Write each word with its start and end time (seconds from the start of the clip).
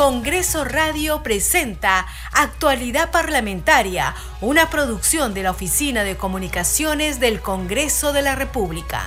Congreso 0.00 0.64
Radio 0.64 1.22
presenta 1.22 2.06
Actualidad 2.32 3.10
Parlamentaria, 3.10 4.14
una 4.40 4.70
producción 4.70 5.34
de 5.34 5.42
la 5.42 5.50
Oficina 5.50 6.04
de 6.04 6.16
Comunicaciones 6.16 7.20
del 7.20 7.42
Congreso 7.42 8.14
de 8.14 8.22
la 8.22 8.34
República. 8.34 9.02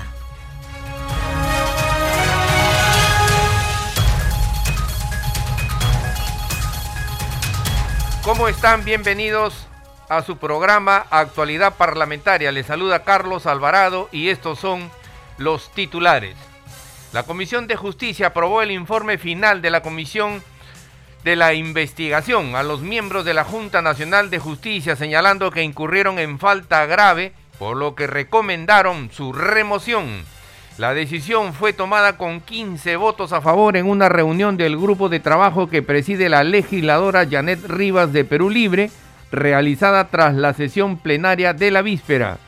¿Cómo 8.22 8.48
están? 8.48 8.86
Bienvenidos 8.86 9.66
a 10.10 10.22
su 10.22 10.38
programa 10.38 11.08
Actualidad 11.10 11.74
Parlamentaria. 11.74 12.52
Les 12.52 12.68
saluda 12.68 13.04
Carlos 13.04 13.48
Alvarado 13.48 14.10
y 14.12 14.30
estos 14.30 14.60
son 14.60 14.92
los 15.40 15.72
titulares. 15.72 16.36
La 17.14 17.24
Comisión 17.24 17.66
de 17.66 17.78
Justicia 17.78 18.28
aprobó 18.28 18.62
el 18.62 18.70
informe 18.70 19.18
final 19.18 19.64
de 19.64 19.72
la 19.72 19.82
Comisión 19.82 20.44
de 21.24 21.36
la 21.36 21.54
investigación 21.54 22.56
a 22.56 22.64
los 22.64 22.82
miembros 22.82 23.24
de 23.26 23.34
la 23.34 23.44
Junta 23.44 23.82
Nacional 23.82 24.30
de 24.30 24.40
Justicia 24.40 24.96
señalando 24.96 25.52
que 25.52 25.64
incurrieron 25.64 26.20
en 26.20 26.38
falta 26.38 26.86
grave, 26.86 27.34
por 27.58 27.78
lo 27.78 27.96
que 27.96 28.08
recomendaron 28.08 29.10
su 29.12 29.32
remoción. 29.32 30.24
La 30.78 30.94
decisión 30.94 31.54
fue 31.54 31.72
tomada 31.72 32.18
con 32.18 32.42
15 32.42 32.96
votos 32.96 33.32
a 33.32 33.42
favor 33.42 33.78
en 33.78 33.86
una 33.86 34.10
reunión 34.10 34.58
del 34.58 34.76
grupo 34.76 35.08
de 35.08 35.20
trabajo 35.20 35.70
que 35.70 35.84
preside 35.84 36.30
la 36.30 36.44
legisladora 36.44 37.28
Janet 37.30 37.64
Rivas 37.68 38.12
de 38.12 38.26
Perú 38.26 38.50
Libre, 38.50 38.90
realizada 39.32 40.10
tras 40.10 40.34
la 40.34 40.54
sesión 40.54 40.98
plenaria 40.98 41.54
de 41.54 41.72
la 41.72 41.84
víspera. 41.84 42.40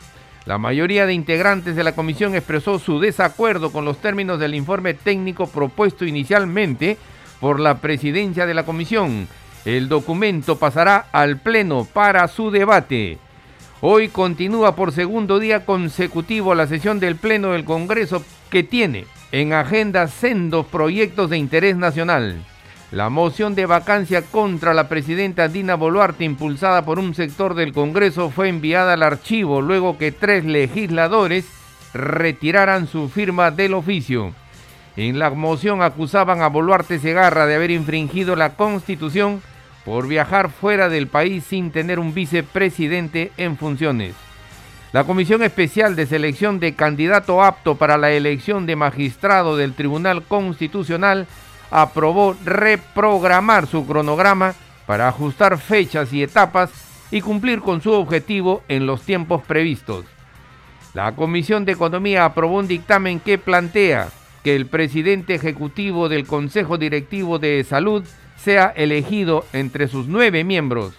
La 0.45 0.57
mayoría 0.57 1.05
de 1.05 1.13
integrantes 1.13 1.75
de 1.75 1.83
la 1.83 1.95
comisión 1.95 2.35
expresó 2.35 2.77
su 2.77 2.99
desacuerdo 2.99 3.71
con 3.71 3.85
los 3.85 3.97
términos 3.97 4.39
del 4.39 4.53
informe 4.53 4.93
técnico 4.93 5.47
propuesto 5.47 6.05
inicialmente, 6.05 6.97
por 7.45 7.59
la 7.59 7.77
presidencia 7.77 8.47
de 8.47 8.55
la 8.55 8.65
comisión. 8.65 9.27
El 9.65 9.87
documento 9.87 10.57
pasará 10.57 11.05
al 11.11 11.37
Pleno 11.37 11.85
para 11.85 12.27
su 12.27 12.49
debate. 12.49 13.19
Hoy 13.81 14.07
continúa 14.07 14.75
por 14.75 14.91
segundo 14.91 15.37
día 15.37 15.63
consecutivo 15.63 16.55
la 16.55 16.65
sesión 16.65 16.99
del 16.99 17.17
Pleno 17.17 17.51
del 17.51 17.63
Congreso 17.63 18.25
que 18.49 18.63
tiene 18.63 19.05
en 19.31 19.53
agenda 19.53 20.07
sendos 20.07 20.65
proyectos 20.65 21.29
de 21.29 21.37
interés 21.37 21.77
nacional. 21.77 22.43
La 22.89 23.11
moción 23.11 23.53
de 23.53 23.67
vacancia 23.67 24.23
contra 24.23 24.73
la 24.73 24.89
presidenta 24.89 25.47
Dina 25.47 25.75
Boluarte, 25.75 26.23
impulsada 26.23 26.83
por 26.83 26.97
un 26.97 27.13
sector 27.13 27.53
del 27.53 27.73
Congreso, 27.73 28.31
fue 28.31 28.49
enviada 28.49 28.93
al 28.93 29.03
archivo 29.03 29.61
luego 29.61 29.99
que 29.99 30.11
tres 30.11 30.45
legisladores 30.45 31.45
retiraran 31.93 32.87
su 32.87 33.07
firma 33.07 33.51
del 33.51 33.75
oficio. 33.75 34.33
En 34.97 35.19
la 35.19 35.29
moción 35.29 35.81
acusaban 35.81 36.41
a 36.41 36.47
Boluarte 36.47 36.99
Segarra 36.99 37.45
de 37.45 37.55
haber 37.55 37.71
infringido 37.71 38.35
la 38.35 38.55
Constitución 38.55 39.41
por 39.83 40.07
viajar 40.07 40.49
fuera 40.49 40.87
del 40.87 41.07
país 41.07 41.43
sin 41.43 41.71
tener 41.71 41.99
un 41.99 42.13
vicepresidente 42.13 43.31
en 43.37 43.57
funciones. 43.57 44.15
La 44.93 45.03
Comisión 45.03 45.43
Especial 45.43 45.97
de 45.97 46.05
Selección 46.05 46.61
de 46.61 46.73
Candidato 46.75 47.43
Apto 47.43 47.75
para 47.75 47.97
la 47.97 48.11
elección 48.11 48.65
de 48.65 48.77
magistrado 48.77 49.57
del 49.57 49.73
Tribunal 49.73 50.23
Constitucional 50.23 51.27
aprobó 51.71 52.35
reprogramar 52.45 53.67
su 53.67 53.85
cronograma 53.85 54.53
para 54.85 55.09
ajustar 55.09 55.57
fechas 55.57 56.13
y 56.13 56.23
etapas 56.23 56.71
y 57.11 57.19
cumplir 57.19 57.59
con 57.59 57.81
su 57.81 57.91
objetivo 57.91 58.63
en 58.69 58.85
los 58.85 59.01
tiempos 59.01 59.43
previstos. 59.43 60.05
La 60.93 61.11
Comisión 61.13 61.65
de 61.65 61.73
Economía 61.73 62.23
aprobó 62.23 62.59
un 62.59 62.67
dictamen 62.69 63.19
que 63.19 63.37
plantea 63.37 64.07
que 64.45 64.55
el 64.55 64.67
presidente 64.67 65.33
ejecutivo 65.33 66.07
del 66.07 66.27
Consejo 66.27 66.77
Directivo 66.77 67.39
de 67.39 67.63
Salud 67.63 68.03
sea 68.37 68.71
elegido 68.75 69.43
entre 69.53 69.87
sus 69.87 70.07
nueve 70.07 70.43
miembros. 70.43 70.93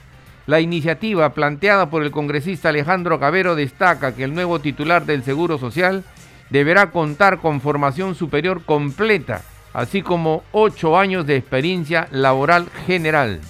La 0.48 0.58
iniciativa 0.58 1.32
planteada 1.32 1.88
por 1.88 2.02
el 2.02 2.10
congresista 2.10 2.70
Alejandro 2.70 3.20
Cabero 3.20 3.54
destaca 3.54 4.16
que 4.16 4.24
el 4.24 4.34
nuevo 4.34 4.58
titular 4.58 5.06
del 5.06 5.22
Seguro 5.22 5.58
Social 5.58 6.02
deberá 6.50 6.90
contar 6.90 7.38
con 7.38 7.60
formación 7.60 8.16
superior 8.16 8.64
completa, 8.64 9.42
así 9.72 10.02
como 10.02 10.42
ocho 10.50 10.98
años 10.98 11.24
de 11.24 11.36
experiencia 11.36 12.08
laboral 12.10 12.66
general. 12.84 13.40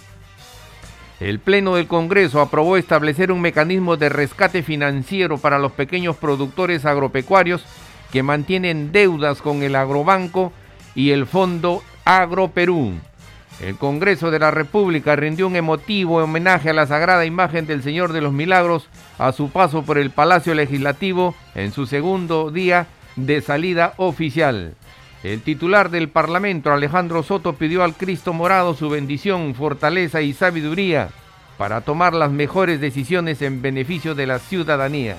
El 1.21 1.39
Pleno 1.39 1.77
del 1.77 1.87
Congreso 1.87 2.43
aprobó 2.43 2.77
establecer 2.77 3.33
un 3.33 3.41
mecanismo 3.41 3.97
de 3.97 4.11
rescate 4.11 4.63
financiero 4.63 5.39
para 5.39 5.59
los 5.59 5.73
pequeños 5.73 6.17
productores 6.17 6.85
agropecuarios 6.85 7.65
que 8.13 8.23
mantienen 8.23 8.93
deudas 8.93 9.43
con 9.43 9.63
el 9.63 9.77
Agrobanco 9.77 10.53
y 10.95 11.11
el 11.11 11.27
Fondo 11.27 11.83
Agroperú. 12.05 12.95
El 13.61 13.77
Congreso 13.77 14.31
de 14.31 14.39
la 14.39 14.51
República 14.51 15.17
rindió 15.17 15.47
un 15.47 15.57
emotivo 15.57 16.23
homenaje 16.23 16.71
a 16.71 16.75
la 16.75 16.87
sagrada 16.87 17.25
imagen 17.25 17.67
del 17.67 17.83
Señor 17.83 18.13
de 18.13 18.21
los 18.21 18.33
Milagros 18.33 18.89
a 19.19 19.33
su 19.33 19.51
paso 19.51 19.83
por 19.83 19.97
el 19.97 20.11
Palacio 20.11 20.55
Legislativo 20.55 21.35
en 21.55 21.73
su 21.73 21.87
segundo 21.87 22.51
día 22.51 22.87
de 23.17 23.41
salida 23.41 23.95
oficial. 23.97 24.75
El 25.23 25.41
titular 25.41 25.91
del 25.91 26.09
Parlamento, 26.09 26.71
Alejandro 26.71 27.23
Soto, 27.23 27.55
pidió 27.55 27.83
al 27.83 27.95
Cristo 27.95 28.35
Morado 28.35 28.75
su 28.75 28.91
bendición, 28.91 29.55
fortaleza 29.55 30.21
y 30.21 30.35
sabiduría 30.35 31.09
para 31.57 31.81
tomar 31.81 32.13
las 32.13 32.31
mejores 32.31 32.81
decisiones 32.81 33.41
en 33.41 33.63
beneficio 33.63 34.15
de 34.15 34.27
la 34.27 34.39
ciudadanía. 34.39 35.17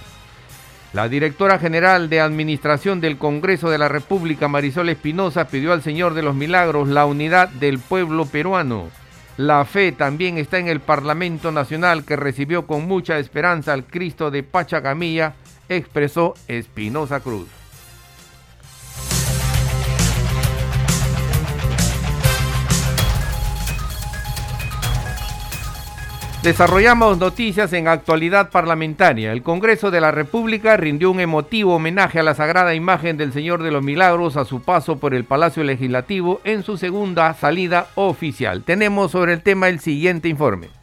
La 0.94 1.10
directora 1.10 1.60
general 1.60 2.10
de 2.10 2.22
Administración 2.22 3.02
del 3.02 3.18
Congreso 3.18 3.70
de 3.70 3.78
la 3.78 3.90
República, 3.90 4.48
Marisol 4.48 4.88
Espinosa, 4.90 5.48
pidió 5.48 5.74
al 5.74 5.82
Señor 5.82 6.14
de 6.14 6.22
los 6.22 6.34
Milagros 6.34 6.88
la 6.88 7.06
unidad 7.06 7.50
del 7.50 7.78
pueblo 7.80 8.26
peruano. 8.26 8.88
La 9.36 9.66
fe 9.66 9.92
también 9.92 10.38
está 10.38 10.60
en 10.60 10.70
el 10.70 10.80
Parlamento 10.80 11.52
Nacional 11.52 12.06
que 12.06 12.16
recibió 12.16 12.66
con 12.66 12.88
mucha 12.88 13.20
esperanza 13.20 13.74
al 13.74 13.86
Cristo 13.86 14.32
de 14.32 14.44
Pachacamilla, 14.44 15.36
expresó 15.68 16.34
Espinosa 16.48 17.20
Cruz. 17.20 17.48
Desarrollamos 26.44 27.18
noticias 27.18 27.74
en 27.74 27.88
actualidad 27.88 28.52
parlamentaria. 28.52 29.32
El 29.32 29.42
Congreso 29.42 29.90
de 29.90 30.00
la 30.00 30.12
República 30.12 30.78
rindió 30.78 31.10
un 31.10 31.20
emotivo 31.20 31.76
homenaje 31.76 32.20
a 32.20 32.24
la 32.24 32.36
sagrada 32.36 32.76
imagen 32.76 33.18
del 33.18 33.34
Señor 33.34 33.64
de 33.64 33.72
los 33.72 33.84
Milagros 33.84 34.38
a 34.38 34.46
su 34.46 34.62
paso 34.62 35.00
por 35.00 35.16
el 35.16 35.24
Palacio 35.24 35.64
Legislativo 35.64 36.40
en 36.44 36.64
su 36.64 36.78
segunda 36.78 37.34
salida 37.34 37.88
oficial. 37.96 38.64
Tenemos 38.64 39.12
sobre 39.12 39.34
el 39.34 39.42
tema 39.42 39.68
el 39.68 39.80
siguiente 39.80 40.30
informe. 40.30 40.77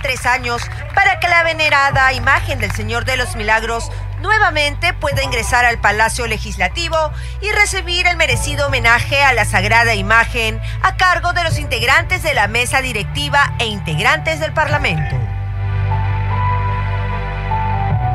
Tres 0.00 0.24
años 0.24 0.62
para 0.94 1.20
que 1.20 1.28
la 1.28 1.42
venerada 1.42 2.12
imagen 2.14 2.58
del 2.58 2.72
Señor 2.72 3.04
de 3.04 3.18
los 3.18 3.36
Milagros 3.36 3.90
nuevamente 4.20 4.94
pueda 4.94 5.22
ingresar 5.22 5.66
al 5.66 5.78
Palacio 5.78 6.26
Legislativo 6.26 6.96
y 7.42 7.50
recibir 7.52 8.06
el 8.06 8.16
merecido 8.16 8.68
homenaje 8.68 9.22
a 9.22 9.34
la 9.34 9.44
sagrada 9.44 9.94
imagen 9.94 10.60
a 10.82 10.96
cargo 10.96 11.34
de 11.34 11.44
los 11.44 11.58
integrantes 11.58 12.22
de 12.22 12.32
la 12.32 12.48
mesa 12.48 12.80
directiva 12.80 13.54
e 13.58 13.66
integrantes 13.66 14.40
del 14.40 14.52
Parlamento. 14.52 15.15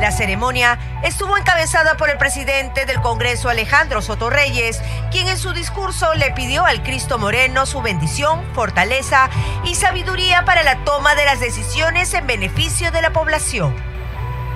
La 0.02 0.12
ceremonia 0.12 0.80
estuvo 1.04 1.38
encabezada 1.38 1.96
por 1.96 2.10
el 2.10 2.18
presidente 2.18 2.88
del 2.88 3.00
Congreso 3.02 3.50
Alejandro 3.50 4.02
Soto 4.02 4.32
Reyes, 4.32 4.82
quien 5.12 5.28
en 5.28 5.38
su 5.38 5.54
discurso 5.54 6.16
le 6.16 6.32
pidió 6.32 6.66
al 6.66 6.82
Cristo 6.82 7.20
Moreno 7.20 7.68
su 7.68 7.84
bendición, 7.84 8.44
fortaleza 8.56 9.30
y 9.64 9.76
sabiduría 9.76 10.44
para 10.44 10.64
la 10.64 10.84
toma 10.86 11.14
de 11.14 11.26
las 11.26 11.40
decisiones 11.40 12.16
en 12.16 12.26
beneficio 12.26 12.92
de 12.92 13.04
la 13.04 13.14
población. 13.14 13.76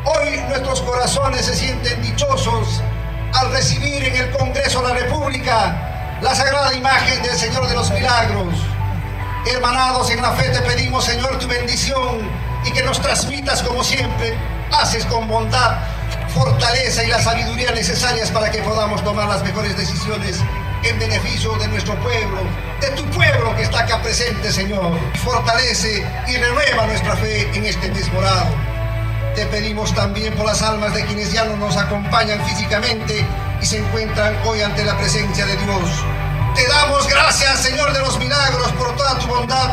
Hoy 0.05 0.41
nuestros 0.49 0.81
corazones 0.81 1.45
se 1.45 1.53
sienten 1.53 2.01
dichosos 2.01 2.81
al 3.35 3.51
recibir 3.51 4.03
en 4.03 4.15
el 4.15 4.31
Congreso 4.31 4.81
de 4.81 4.87
la 4.87 4.99
República 4.99 6.17
la 6.23 6.33
sagrada 6.33 6.73
imagen 6.73 7.21
del 7.21 7.37
Señor 7.37 7.67
de 7.67 7.75
los 7.75 7.91
Milagros. 7.91 8.55
Hermanados 9.45 10.09
en 10.09 10.23
la 10.23 10.31
fe 10.31 10.49
te 10.49 10.61
pedimos, 10.61 11.05
Señor, 11.05 11.37
tu 11.37 11.47
bendición 11.47 12.27
y 12.65 12.71
que 12.71 12.81
nos 12.81 12.99
transmitas 12.99 13.61
como 13.61 13.83
siempre, 13.83 14.35
haces 14.71 15.05
con 15.05 15.27
bondad, 15.27 15.77
fortaleza 16.33 17.03
y 17.03 17.07
la 17.07 17.21
sabiduría 17.21 17.71
necesarias 17.71 18.31
para 18.31 18.51
que 18.51 18.59
podamos 18.59 19.03
tomar 19.03 19.27
las 19.27 19.43
mejores 19.43 19.77
decisiones 19.77 20.41
en 20.83 20.99
beneficio 20.99 21.55
de 21.57 21.67
nuestro 21.67 21.95
pueblo, 22.01 22.41
de 22.79 22.89
tu 22.91 23.03
pueblo 23.05 23.55
que 23.55 23.63
está 23.63 23.79
acá 23.79 24.01
presente, 24.01 24.51
Señor. 24.51 24.91
Fortalece 25.23 26.05
y 26.27 26.37
renueva 26.37 26.85
nuestra 26.85 27.15
fe 27.15 27.49
en 27.53 27.65
este 27.65 27.89
mes 27.91 28.11
morado. 28.13 28.53
Te 29.35 29.45
pedimos 29.47 29.93
también 29.93 30.33
por 30.35 30.45
las 30.45 30.61
almas 30.61 30.93
de 30.93 31.03
quienes 31.05 31.33
ya 31.33 31.43
no 31.45 31.57
nos 31.57 31.75
acompañan 31.75 32.39
físicamente 32.45 33.25
y 33.61 33.65
se 33.65 33.79
encuentran 33.79 34.35
hoy 34.45 34.61
ante 34.61 34.85
la 34.85 34.97
presencia 34.97 35.45
de 35.45 35.57
Dios. 35.57 35.89
Te 36.55 36.65
damos 36.67 37.07
gracias, 37.07 37.59
Señor 37.59 37.91
de 37.91 37.99
los 37.99 38.17
milagros, 38.19 38.71
por 38.73 38.95
toda 38.95 39.19
tu 39.19 39.27
bondad 39.27 39.71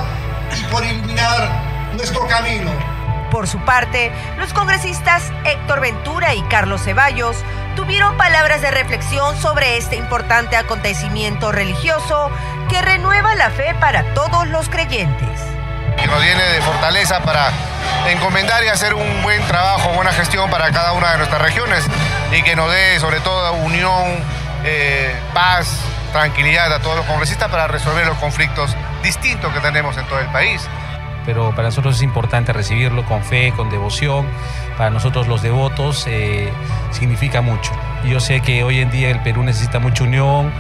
y 0.58 0.64
por 0.64 0.84
iluminar 0.84 1.92
nuestro 1.94 2.26
camino. 2.26 2.91
Por 3.32 3.48
su 3.48 3.58
parte, 3.60 4.12
los 4.36 4.52
congresistas 4.52 5.32
Héctor 5.46 5.80
Ventura 5.80 6.34
y 6.34 6.42
Carlos 6.42 6.82
Ceballos 6.82 7.34
tuvieron 7.76 8.18
palabras 8.18 8.60
de 8.60 8.70
reflexión 8.70 9.40
sobre 9.40 9.78
este 9.78 9.96
importante 9.96 10.54
acontecimiento 10.54 11.50
religioso 11.50 12.30
que 12.68 12.82
renueva 12.82 13.34
la 13.34 13.48
fe 13.48 13.74
para 13.80 14.12
todos 14.12 14.46
los 14.48 14.68
creyentes. 14.68 15.40
Que 15.96 16.06
nos 16.08 16.20
viene 16.20 16.42
de 16.42 16.60
fortaleza 16.60 17.22
para 17.22 17.50
encomendar 18.06 18.62
y 18.64 18.68
hacer 18.68 18.92
un 18.92 19.22
buen 19.22 19.42
trabajo, 19.46 19.94
buena 19.94 20.12
gestión 20.12 20.50
para 20.50 20.70
cada 20.70 20.92
una 20.92 21.12
de 21.12 21.16
nuestras 21.16 21.40
regiones 21.40 21.86
y 22.32 22.42
que 22.42 22.54
nos 22.54 22.70
dé 22.70 23.00
sobre 23.00 23.20
todo 23.20 23.54
unión, 23.54 24.22
eh, 24.64 25.18
paz, 25.32 25.78
tranquilidad 26.12 26.70
a 26.70 26.80
todos 26.80 26.98
los 26.98 27.06
congresistas 27.06 27.50
para 27.50 27.66
resolver 27.66 28.06
los 28.06 28.18
conflictos 28.18 28.76
distintos 29.02 29.54
que 29.54 29.60
tenemos 29.60 29.96
en 29.96 30.04
todo 30.04 30.18
el 30.20 30.28
país 30.28 30.68
pero 31.24 31.50
para 31.54 31.68
nosotros 31.68 31.96
es 31.96 32.02
importante 32.02 32.52
recibirlo 32.52 33.04
con 33.04 33.22
fe, 33.22 33.52
con 33.56 33.70
devoción. 33.70 34.26
Para 34.76 34.90
nosotros 34.90 35.28
los 35.28 35.42
devotos 35.42 36.06
eh, 36.08 36.52
significa 36.90 37.40
mucho. 37.40 37.72
Yo 38.04 38.20
sé 38.20 38.40
que 38.40 38.64
hoy 38.64 38.80
en 38.80 38.90
día 38.90 39.10
el 39.10 39.20
Perú 39.20 39.42
necesita 39.42 39.78
mucha 39.78 40.04
unión, 40.04 40.52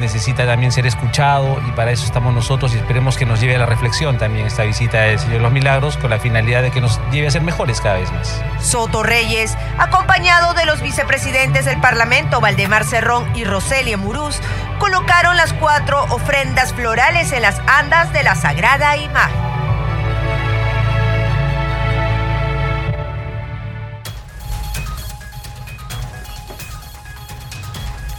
necesita 0.00 0.46
también 0.46 0.72
ser 0.72 0.86
escuchado 0.86 1.60
y 1.66 1.70
para 1.72 1.90
eso 1.90 2.04
estamos 2.04 2.34
nosotros 2.34 2.74
y 2.74 2.78
esperemos 2.78 3.16
que 3.16 3.26
nos 3.26 3.40
lleve 3.40 3.56
a 3.56 3.58
la 3.58 3.66
reflexión 3.66 4.18
también 4.18 4.46
esta 4.46 4.64
visita 4.64 5.00
del 5.00 5.18
Señor 5.18 5.34
de 5.34 5.40
los 5.40 5.52
Milagros 5.52 5.96
con 5.96 6.10
la 6.10 6.18
finalidad 6.18 6.62
de 6.62 6.70
que 6.70 6.80
nos 6.80 7.00
lleve 7.10 7.28
a 7.28 7.30
ser 7.30 7.42
mejores 7.42 7.80
cada 7.80 7.96
vez 7.96 8.12
más. 8.12 8.42
Soto 8.60 9.02
Reyes, 9.02 9.56
acompañado 9.78 10.54
de 10.54 10.66
los 10.66 10.82
vicepresidentes 10.82 11.64
del 11.64 11.80
Parlamento 11.80 12.40
Valdemar 12.40 12.84
Cerrón 12.84 13.26
y 13.34 13.44
Roselia 13.44 13.96
Murús, 13.96 14.40
colocaron 14.78 15.36
las 15.36 15.52
cuatro 15.54 16.04
ofrendas 16.10 16.72
florales 16.72 17.32
en 17.32 17.42
las 17.42 17.60
andas 17.66 18.12
de 18.12 18.22
la 18.22 18.34
Sagrada 18.34 18.96
Imagen. 18.96 19.45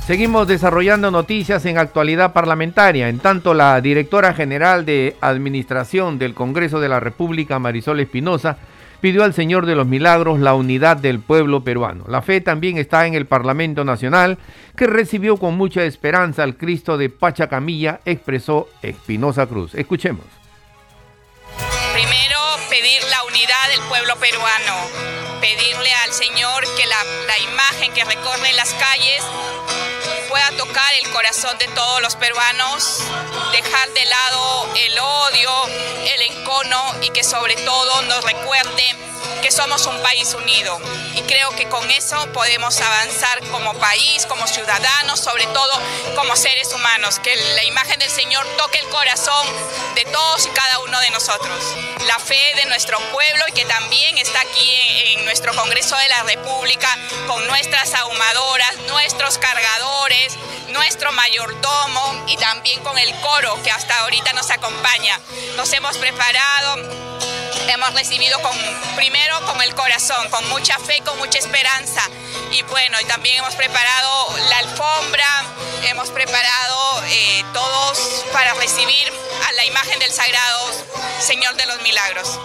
Seguimos 0.07 0.48
desarrollando 0.48 1.12
noticias 1.12 1.65
en 1.65 1.77
actualidad 1.77 2.31
parlamentaria. 2.31 3.09
En 3.09 3.19
tanto, 3.19 3.54
la 3.54 3.81
directora 3.81 4.33
general 4.33 4.86
de 4.86 5.18
Administración 5.19 6.18
del 6.18 6.33
Congreso 6.33 6.80
de 6.80 6.88
la 6.88 7.01
República, 7.01 7.59
Marisol 7.59 8.00
Espinosa, 8.00 8.57
pidió 9.01 9.25
al 9.25 9.33
Señor 9.33 9.65
de 9.65 9.75
los 9.75 9.86
Milagros 9.86 10.39
la 10.39 10.54
unidad 10.54 10.95
del 10.95 11.19
pueblo 11.19 11.62
peruano. 11.65 12.06
La 12.07 12.21
fe 12.21 12.39
también 12.39 12.77
está 12.77 13.06
en 13.06 13.15
el 13.15 13.25
Parlamento 13.25 13.83
Nacional, 13.83 14.38
que 14.77 14.88
recibió 14.88 15.36
con 15.36 15.57
mucha 15.57 15.83
esperanza 15.83 16.44
al 16.44 16.56
Cristo 16.56 16.98
de 16.98 17.09
Pachacamilla, 17.09 18.00
expresó 18.06 18.69
Espinosa 18.81 19.45
Cruz. 19.45 19.75
Escuchemos. 19.75 20.24
Primero, 21.92 22.39
pedir 22.69 23.01
la 23.09 23.25
unidad 23.25 23.75
del 23.75 23.81
pueblo 23.89 24.13
peruano, 24.21 24.88
pedirle 25.42 25.89
al 26.06 26.13
Señor 26.13 26.63
que 26.77 26.86
la, 26.88 27.04
la 27.27 27.51
imagen 27.51 27.92
que 27.94 28.06
recorre 28.06 28.54
las 28.56 28.74
calles 28.75 29.87
pueda 30.38 30.51
tocar 30.63 30.94
el 31.01 31.12
corazón 31.12 31.57
de 31.57 31.68
todos 31.69 32.00
los 32.01 32.16
peruanos, 32.16 33.01
dejar 33.51 33.89
de 33.94 34.06
lado 34.06 34.69
el 34.75 35.00
odio, 35.00 35.50
el 36.06 36.22
encono 36.22 36.94
y 37.01 37.10
que 37.10 37.24
sobre 37.24 37.56
todo 37.56 38.04
nos 38.04 38.24
recuerde 38.24 38.84
que 39.42 39.51
somos 39.51 39.86
un 39.86 40.01
país 40.01 40.34
unido. 40.34 40.80
Y 41.16 41.22
creo 41.24 41.51
que 41.51 41.68
con 41.69 41.89
eso 41.92 42.18
podemos 42.34 42.80
avanzar 42.80 43.42
como 43.50 43.74
país, 43.75 44.25
como 44.25 44.48
ciudadanos, 44.48 45.19
sobre 45.19 45.45
todo 45.48 45.74
como 46.16 46.36
seres 46.36 46.74
humanos, 46.74 47.19
que 47.19 47.36
la 47.56 47.63
imagen 47.63 48.00
del 48.00 48.10
Señor 48.10 48.45
toque 48.57 48.80
el 48.80 48.88
corazón 48.89 49.48
de 49.95 50.04
todos 50.06 50.45
y 50.45 50.50
cada 50.50 50.80
uno 50.80 51.00
de 51.00 51.10
nosotros. 51.12 51.75
La 52.06 52.19
fe 52.19 52.39
de 52.56 52.66
nuestro 52.66 53.00
pueblo 53.12 53.44
y 53.50 53.51
que 53.54 53.66
también 53.66 54.18
está 54.18 54.39
aquí 54.39 54.75
en, 55.13 55.25
nuestro 55.25 55.54
Congreso 55.54 55.95
de 55.98 56.07
la 56.07 56.24
República 56.24 56.88
con 57.28 57.45
nuestras 57.48 57.94
ahumadoras, 57.94 58.78
nuestros 58.88 59.38
cargadores, 59.38 60.38
nuestro 60.69 61.12
mayordomo 61.12 62.25
y 62.28 62.38
también 62.38 62.81
con 62.81 62.98
el 62.98 63.13
coro 63.19 63.62
que 63.62 63.72
hasta 63.72 64.00
ahorita 64.00 64.33
nos 64.33 64.50
acompaña. 64.51 65.19
Nos 65.56 65.72
hemos 65.74 65.98
preparado 65.98 67.26
hemos 67.74 67.94
recibido 67.94 68.40
con, 68.42 68.56
primero 68.96 69.40
con 69.46 69.62
el 69.62 69.74
corazón, 69.75 70.30
con 70.30 70.48
mucha 70.50 70.78
fe, 70.80 71.02
con 71.06 71.18
mucha 71.18 71.40
esperanza. 71.40 72.02
Y 72.52 72.62
bueno, 72.64 72.98
y 73.02 73.06
también 73.06 73.38
hemos 73.38 73.56
preparado 73.56 74.38
la 74.50 74.58
alfombra, 74.60 75.25
hemos 75.84 76.10
preparado 76.10 77.04
eh, 77.08 77.44
todos 77.54 78.25
para 78.31 78.54
recibir 78.56 79.08
a 79.48 79.52
la 79.54 79.66
imagen 79.66 80.00
del 80.00 80.12
Sagrado 80.12 80.72
Señor 81.19 81.56
de 81.56 81.66
los 81.66 81.81
Milagros. 81.81 82.40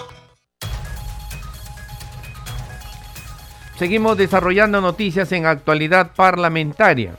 Seguimos 3.78 4.16
desarrollando 4.16 4.80
noticias 4.80 5.32
en 5.32 5.46
actualidad 5.46 6.12
parlamentaria. 6.14 7.16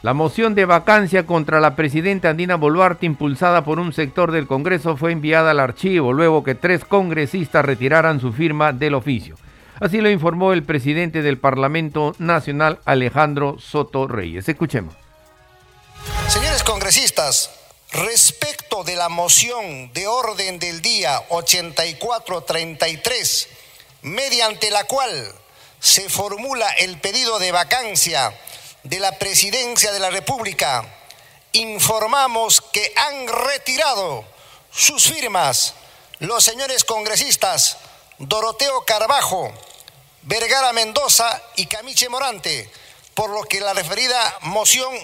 La 0.00 0.14
moción 0.14 0.54
de 0.54 0.64
vacancia 0.64 1.26
contra 1.26 1.58
la 1.58 1.74
presidenta 1.74 2.30
Andina 2.30 2.54
Boluarte, 2.54 3.04
impulsada 3.04 3.64
por 3.64 3.80
un 3.80 3.92
sector 3.92 4.30
del 4.30 4.46
Congreso, 4.46 4.96
fue 4.96 5.10
enviada 5.10 5.50
al 5.50 5.58
archivo 5.58 6.12
luego 6.12 6.44
que 6.44 6.54
tres 6.54 6.84
congresistas 6.84 7.64
retiraran 7.64 8.20
su 8.20 8.32
firma 8.32 8.72
del 8.72 8.94
oficio. 8.94 9.34
Así 9.80 10.00
lo 10.00 10.08
informó 10.08 10.52
el 10.52 10.62
presidente 10.62 11.22
del 11.22 11.38
Parlamento 11.38 12.14
Nacional, 12.18 12.78
Alejandro 12.84 13.56
Soto 13.58 14.06
Reyes. 14.06 14.48
Escuchemos. 14.48 14.94
Señores 16.28 16.62
congresistas, 16.62 17.50
respecto 17.92 18.84
de 18.84 18.94
la 18.94 19.08
moción 19.08 19.92
de 19.94 20.06
orden 20.06 20.60
del 20.60 20.80
día 20.80 21.22
8433, 21.30 23.48
mediante 24.02 24.70
la 24.70 24.84
cual 24.84 25.10
se 25.80 26.08
formula 26.08 26.70
el 26.78 27.00
pedido 27.00 27.40
de 27.40 27.50
vacancia 27.50 28.32
de 28.88 29.00
la 29.00 29.18
Presidencia 29.18 29.92
de 29.92 30.00
la 30.00 30.08
República, 30.08 30.82
informamos 31.52 32.62
que 32.72 32.90
han 32.96 33.28
retirado 33.28 34.24
sus 34.70 35.04
firmas 35.04 35.74
los 36.20 36.42
señores 36.42 36.84
congresistas 36.84 37.76
Doroteo 38.16 38.86
Carbajo, 38.86 39.52
Vergara 40.22 40.72
Mendoza 40.72 41.42
y 41.56 41.66
Camiche 41.66 42.08
Morante, 42.08 42.70
por 43.12 43.28
lo 43.28 43.42
que 43.42 43.60
la 43.60 43.74
referida 43.74 44.38
moción 44.42 44.94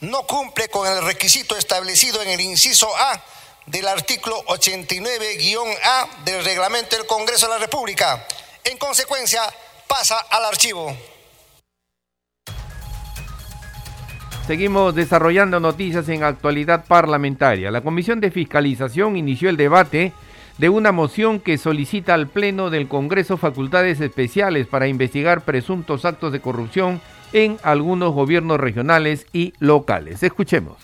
no 0.00 0.24
cumple 0.26 0.68
con 0.68 0.86
el 0.86 1.02
requisito 1.02 1.56
establecido 1.56 2.22
en 2.22 2.30
el 2.30 2.40
inciso 2.40 2.94
A 2.96 3.20
del 3.66 3.88
artículo 3.88 4.44
89-A 4.44 6.08
del 6.24 6.44
reglamento 6.44 6.96
del 6.96 7.06
Congreso 7.06 7.46
de 7.46 7.52
la 7.54 7.58
República. 7.58 8.24
En 8.62 8.78
consecuencia, 8.78 9.42
pasa 9.88 10.18
al 10.30 10.44
archivo. 10.44 10.96
Seguimos 14.46 14.94
desarrollando 14.96 15.60
noticias 15.60 16.08
en 16.08 16.24
actualidad 16.24 16.84
parlamentaria. 16.86 17.70
La 17.70 17.80
Comisión 17.80 18.20
de 18.20 18.32
Fiscalización 18.32 19.16
inició 19.16 19.48
el 19.48 19.56
debate 19.56 20.12
de 20.58 20.68
una 20.68 20.90
moción 20.90 21.38
que 21.38 21.58
solicita 21.58 22.14
al 22.14 22.26
Pleno 22.28 22.68
del 22.68 22.88
Congreso 22.88 23.36
facultades 23.36 24.00
especiales 24.00 24.66
para 24.66 24.88
investigar 24.88 25.42
presuntos 25.42 26.04
actos 26.04 26.32
de 26.32 26.40
corrupción 26.40 27.00
en 27.32 27.58
algunos 27.62 28.12
gobiernos 28.12 28.58
regionales 28.58 29.26
y 29.32 29.54
locales. 29.60 30.24
Escuchemos. 30.24 30.76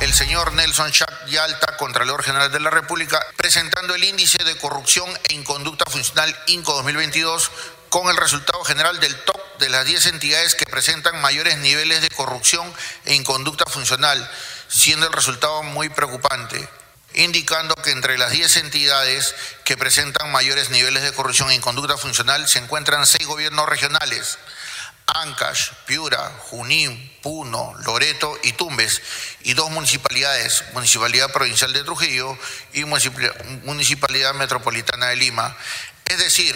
El 0.00 0.12
señor 0.12 0.52
Nelson 0.52 0.90
Schack 0.90 1.26
Yalta, 1.28 1.76
Contralor 1.78 2.22
General 2.22 2.52
de 2.52 2.60
la 2.60 2.70
República, 2.70 3.18
presentando 3.36 3.94
el 3.94 4.04
índice 4.04 4.44
de 4.44 4.56
corrupción 4.58 5.08
e 5.28 5.34
inconducta 5.34 5.90
funcional 5.90 6.32
INCO 6.46 6.74
2022 6.74 7.50
con 7.88 8.08
el 8.10 8.16
resultado 8.16 8.62
general 8.64 9.00
del 9.00 9.16
top 9.24 9.47
de 9.58 9.68
las 9.68 9.84
10 9.84 10.06
entidades 10.06 10.54
que 10.54 10.66
presentan 10.66 11.20
mayores 11.20 11.58
niveles 11.58 12.00
de 12.00 12.10
corrupción 12.10 12.72
e 13.04 13.14
inconducta 13.14 13.64
funcional, 13.66 14.30
siendo 14.68 15.06
el 15.06 15.12
resultado 15.12 15.62
muy 15.62 15.88
preocupante, 15.88 16.68
indicando 17.14 17.74
que 17.76 17.90
entre 17.90 18.18
las 18.18 18.30
10 18.30 18.56
entidades 18.58 19.34
que 19.64 19.76
presentan 19.76 20.30
mayores 20.30 20.70
niveles 20.70 21.02
de 21.02 21.12
corrupción 21.12 21.50
e 21.50 21.54
inconducta 21.54 21.96
funcional 21.96 22.46
se 22.48 22.58
encuentran 22.58 23.06
seis 23.06 23.26
gobiernos 23.26 23.68
regionales, 23.68 24.38
Ancash, 25.06 25.70
Piura, 25.86 26.30
Junín, 26.50 27.18
Puno, 27.22 27.74
Loreto 27.84 28.38
y 28.42 28.52
Tumbes, 28.52 29.00
y 29.40 29.54
dos 29.54 29.70
municipalidades, 29.70 30.64
Municipalidad 30.74 31.32
Provincial 31.32 31.72
de 31.72 31.82
Trujillo 31.82 32.38
y 32.74 32.84
Municipalidad 32.84 34.34
Metropolitana 34.34 35.06
de 35.06 35.16
Lima. 35.16 35.56
Es 36.04 36.18
decir, 36.18 36.54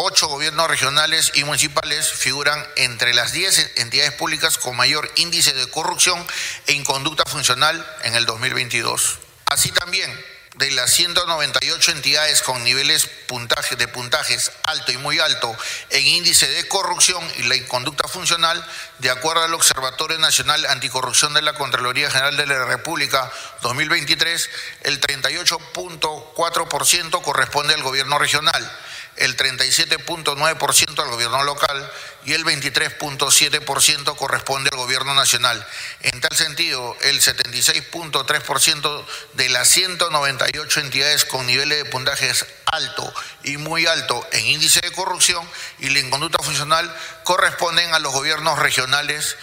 Ocho 0.00 0.28
gobiernos 0.28 0.68
regionales 0.68 1.32
y 1.34 1.42
municipales 1.42 2.08
figuran 2.08 2.64
entre 2.76 3.12
las 3.14 3.32
diez 3.32 3.72
entidades 3.74 4.12
públicas 4.12 4.56
con 4.56 4.76
mayor 4.76 5.10
índice 5.16 5.52
de 5.54 5.68
corrupción 5.70 6.24
e 6.68 6.74
inconducta 6.74 7.24
funcional 7.24 7.84
en 8.04 8.14
el 8.14 8.24
2022. 8.24 9.18
Así 9.46 9.72
también, 9.72 10.08
de 10.54 10.70
las 10.70 10.92
198 10.92 11.90
entidades 11.90 12.42
con 12.42 12.62
niveles 12.62 13.10
puntaje, 13.26 13.74
de 13.74 13.88
puntajes 13.88 14.52
alto 14.62 14.92
y 14.92 14.98
muy 14.98 15.18
alto 15.18 15.52
en 15.90 16.06
índice 16.06 16.48
de 16.48 16.68
corrupción 16.68 17.28
y 17.38 17.42
la 17.42 17.56
conducta 17.66 18.06
funcional, 18.06 18.64
de 19.00 19.10
acuerdo 19.10 19.42
al 19.42 19.54
Observatorio 19.54 20.16
Nacional 20.18 20.64
Anticorrupción 20.66 21.34
de 21.34 21.42
la 21.42 21.54
Contraloría 21.54 22.08
General 22.08 22.36
de 22.36 22.46
la 22.46 22.66
República 22.66 23.32
2023, 23.62 24.48
el 24.82 25.00
38.4% 25.00 27.20
corresponde 27.20 27.74
al 27.74 27.82
gobierno 27.82 28.16
regional 28.16 28.78
el 29.20 29.36
37.9% 29.36 31.02
al 31.02 31.10
gobierno 31.10 31.42
local 31.44 31.92
y 32.24 32.32
el 32.32 32.44
23.7% 32.44 34.16
corresponde 34.16 34.70
al 34.72 34.78
gobierno 34.78 35.14
nacional. 35.14 35.66
En 36.02 36.20
tal 36.20 36.36
sentido, 36.36 36.96
el 37.02 37.20
76.3% 37.20 39.06
de 39.34 39.48
las 39.48 39.68
198 39.68 40.80
entidades 40.80 41.24
con 41.24 41.46
niveles 41.46 41.78
de 41.78 41.90
puntajes 41.90 42.46
alto 42.66 43.12
y 43.44 43.56
muy 43.56 43.86
alto 43.86 44.26
en 44.32 44.46
índice 44.46 44.80
de 44.80 44.92
corrupción 44.92 45.48
y 45.78 45.90
la 45.90 46.00
inconducta 46.00 46.42
funcional 46.42 46.94
corresponden 47.24 47.94
a 47.94 47.98
los 47.98 48.12
gobiernos 48.12 48.58
regionales 48.58 49.36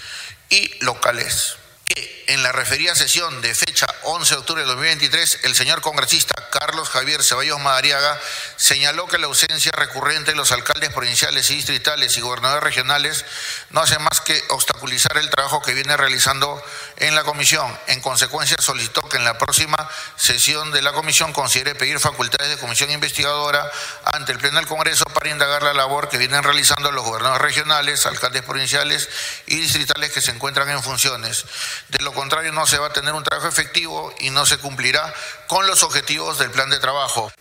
y 0.50 0.72
locales 0.84 1.58
que 1.86 2.26
en 2.28 2.44
la 2.44 2.52
referida 2.52 2.96
sesión 2.96 3.42
de 3.42 3.54
fecha 3.54 3.86
11 4.04 4.34
de 4.34 4.40
octubre 4.40 4.62
de 4.64 4.68
2023, 4.68 5.40
el 5.44 5.56
señor 5.56 5.82
congresista 5.82 6.34
Carlos 6.58 6.88
Javier 6.90 7.22
Ceballos 7.22 7.60
Madariaga 7.60 8.18
señaló 8.56 9.08
que 9.08 9.18
la 9.18 9.28
ausencia 9.28 9.74
recurrente 9.74 10.32
de 10.32 10.38
los 10.38 10.54
alcaldes 10.54 10.94
provinciales 10.94 11.50
y 11.50 11.56
distritales 11.56 12.16
y 12.16 12.22
gobernadores 12.22 12.64
regionales 12.64 13.26
no 13.72 13.82
hace 13.82 14.00
más 14.00 14.22
que 14.22 14.42
obstaculizar 14.50 15.18
el 15.18 15.30
trabajo 15.30 15.62
que 15.62 15.74
viene 15.74 15.98
realizando 15.98 16.64
en 16.96 17.14
la 17.14 17.26
comisión. 17.26 17.78
En 17.88 18.00
consecuencia, 18.00 18.56
solicitó 18.62 19.02
que 19.02 19.18
en 19.18 19.26
la 19.26 19.38
próxima 19.38 19.76
sesión 20.16 20.72
de 20.72 20.82
la 20.82 20.94
comisión 20.94 21.34
considere 21.34 21.76
pedir 21.76 22.00
facultades 22.00 22.50
de 22.50 22.58
comisión 22.58 22.90
investigadora 22.90 23.70
ante 24.06 24.32
el 24.32 24.38
Pleno 24.38 24.58
del 24.58 24.68
Congreso 24.68 25.04
para 25.14 25.30
indagar 25.30 25.62
la 25.62 25.74
labor 25.74 26.08
que 26.08 26.18
vienen 26.18 26.42
realizando 26.42 26.90
los 26.94 27.04
gobernadores 27.04 27.42
regionales, 27.42 28.06
alcaldes 28.06 28.44
provinciales 28.44 29.10
y 29.46 29.58
distritales 29.58 30.14
que 30.14 30.22
se 30.22 30.32
encuentran 30.32 30.70
en 30.70 30.82
funciones. 30.82 31.44
De 31.90 32.02
lo 32.02 32.14
contrario, 32.14 32.54
no 32.54 32.66
se 32.66 32.78
va 32.78 32.88
a 32.88 32.94
tener 32.94 33.14
un 33.14 33.26
trabajo 33.26 33.50
efectivo 33.50 34.16
y 34.20 34.30
no 34.30 34.46
se 34.46 34.58
cumplirá 34.58 35.14
con 35.48 35.68
los 35.68 35.84
objetivos 35.84 36.40
del 36.46 36.52
plan 36.52 36.70
de 36.70 36.78
trabajo. 36.78 37.32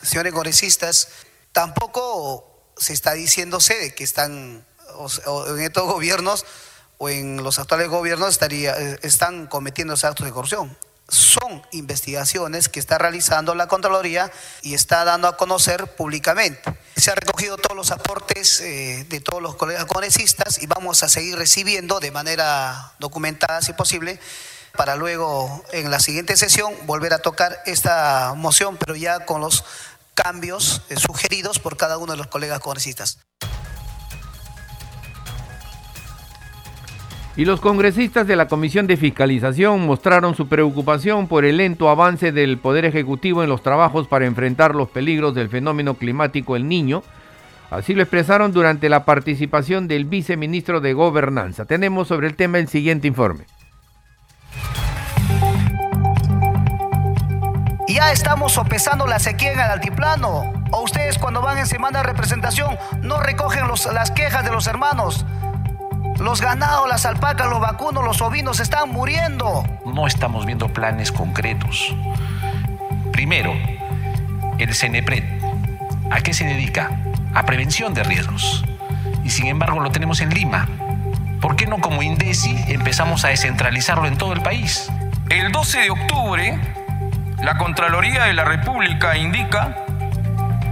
Señores 0.00 0.32
congresistas, 0.32 1.08
tampoco 1.50 2.72
se 2.76 2.92
está 2.92 3.12
diciéndose 3.12 3.74
de 3.74 3.92
que 3.92 4.04
están 4.04 4.64
en 5.46 5.60
estos 5.60 5.84
gobiernos 5.84 6.46
o 6.98 7.08
en 7.08 7.42
los 7.42 7.58
actuales 7.58 7.88
gobiernos 7.88 8.28
estaría, 8.28 8.78
eh, 8.78 9.00
están 9.02 9.48
cometiendo 9.48 9.94
actos 9.94 10.24
de 10.24 10.32
corrupción. 10.32 10.76
Son 11.08 11.60
investigaciones 11.72 12.68
que 12.68 12.78
está 12.78 12.98
realizando 12.98 13.56
la 13.56 13.66
Contraloría 13.66 14.30
y 14.62 14.74
está 14.74 15.04
dando 15.04 15.26
a 15.26 15.36
conocer 15.36 15.96
públicamente. 15.96 16.72
Se 16.96 17.10
han 17.10 17.16
recogido 17.16 17.56
todos 17.56 17.76
los 17.76 17.90
aportes 17.90 18.60
eh, 18.60 19.04
de 19.08 19.20
todos 19.20 19.42
los 19.42 19.56
colegas 19.56 19.86
congresistas 19.86 20.62
y 20.62 20.66
vamos 20.66 21.02
a 21.02 21.08
seguir 21.08 21.36
recibiendo 21.36 21.98
de 21.98 22.12
manera 22.12 22.94
documentada, 23.00 23.60
si 23.60 23.72
posible, 23.72 24.20
para 24.76 24.96
luego 24.96 25.62
en 25.72 25.90
la 25.90 26.00
siguiente 26.00 26.36
sesión 26.36 26.72
volver 26.86 27.12
a 27.12 27.18
tocar 27.18 27.58
esta 27.66 28.34
moción, 28.36 28.76
pero 28.76 28.96
ya 28.96 29.24
con 29.26 29.40
los 29.40 29.64
cambios 30.14 30.82
eh, 30.88 30.96
sugeridos 30.96 31.58
por 31.58 31.76
cada 31.76 31.98
uno 31.98 32.12
de 32.12 32.18
los 32.18 32.26
colegas 32.26 32.60
congresistas. 32.60 33.18
Y 37.34 37.46
los 37.46 37.60
congresistas 37.60 38.26
de 38.26 38.36
la 38.36 38.46
Comisión 38.46 38.86
de 38.86 38.98
Fiscalización 38.98 39.86
mostraron 39.86 40.34
su 40.34 40.48
preocupación 40.48 41.28
por 41.28 41.46
el 41.46 41.56
lento 41.56 41.88
avance 41.88 42.30
del 42.30 42.58
Poder 42.58 42.84
Ejecutivo 42.84 43.42
en 43.42 43.48
los 43.48 43.62
trabajos 43.62 44.06
para 44.06 44.26
enfrentar 44.26 44.74
los 44.74 44.90
peligros 44.90 45.34
del 45.34 45.48
fenómeno 45.48 45.94
climático 45.94 46.56
El 46.56 46.68
Niño. 46.68 47.02
Así 47.70 47.94
lo 47.94 48.02
expresaron 48.02 48.52
durante 48.52 48.90
la 48.90 49.06
participación 49.06 49.88
del 49.88 50.04
viceministro 50.04 50.82
de 50.82 50.92
Gobernanza. 50.92 51.64
Tenemos 51.64 52.08
sobre 52.08 52.26
el 52.26 52.36
tema 52.36 52.58
el 52.58 52.68
siguiente 52.68 53.08
informe. 53.08 53.46
Ya 58.02 58.10
estamos 58.10 58.54
sopesando 58.54 59.06
la 59.06 59.20
sequía 59.20 59.52
en 59.52 59.60
el 59.60 59.70
altiplano. 59.70 60.52
¿O 60.72 60.80
ustedes 60.82 61.18
cuando 61.18 61.40
van 61.40 61.58
en 61.58 61.68
semana 61.68 62.00
de 62.00 62.02
representación 62.02 62.76
no 63.00 63.20
recogen 63.20 63.62
las 63.94 64.10
quejas 64.10 64.44
de 64.44 64.50
los 64.50 64.66
hermanos? 64.66 65.24
Los 66.18 66.40
ganados, 66.40 66.88
las 66.88 67.06
alpacas, 67.06 67.48
los 67.48 67.60
vacunos, 67.60 68.04
los 68.04 68.20
ovinos 68.20 68.58
están 68.58 68.90
muriendo. 68.90 69.62
No 69.86 70.08
estamos 70.08 70.46
viendo 70.46 70.72
planes 70.72 71.12
concretos. 71.12 71.94
Primero, 73.12 73.52
el 74.58 74.74
CENEPRED. 74.74 75.22
¿A 76.10 76.22
qué 76.22 76.34
se 76.34 76.44
dedica? 76.44 76.90
A 77.32 77.46
prevención 77.46 77.94
de 77.94 78.02
riesgos. 78.02 78.64
Y 79.22 79.30
sin 79.30 79.46
embargo 79.46 79.78
lo 79.78 79.92
tenemos 79.92 80.20
en 80.20 80.30
Lima. 80.30 80.66
¿Por 81.40 81.54
qué 81.54 81.66
no 81.66 81.78
como 81.78 82.02
INDECI 82.02 82.64
empezamos 82.66 83.24
a 83.24 83.28
descentralizarlo 83.28 84.08
en 84.08 84.18
todo 84.18 84.32
el 84.32 84.42
país? 84.42 84.90
El 85.28 85.52
12 85.52 85.78
de 85.78 85.90
octubre, 85.90 86.81
la 87.42 87.58
Contraloría 87.58 88.24
de 88.24 88.32
la 88.34 88.44
República 88.44 89.16
indica 89.16 89.76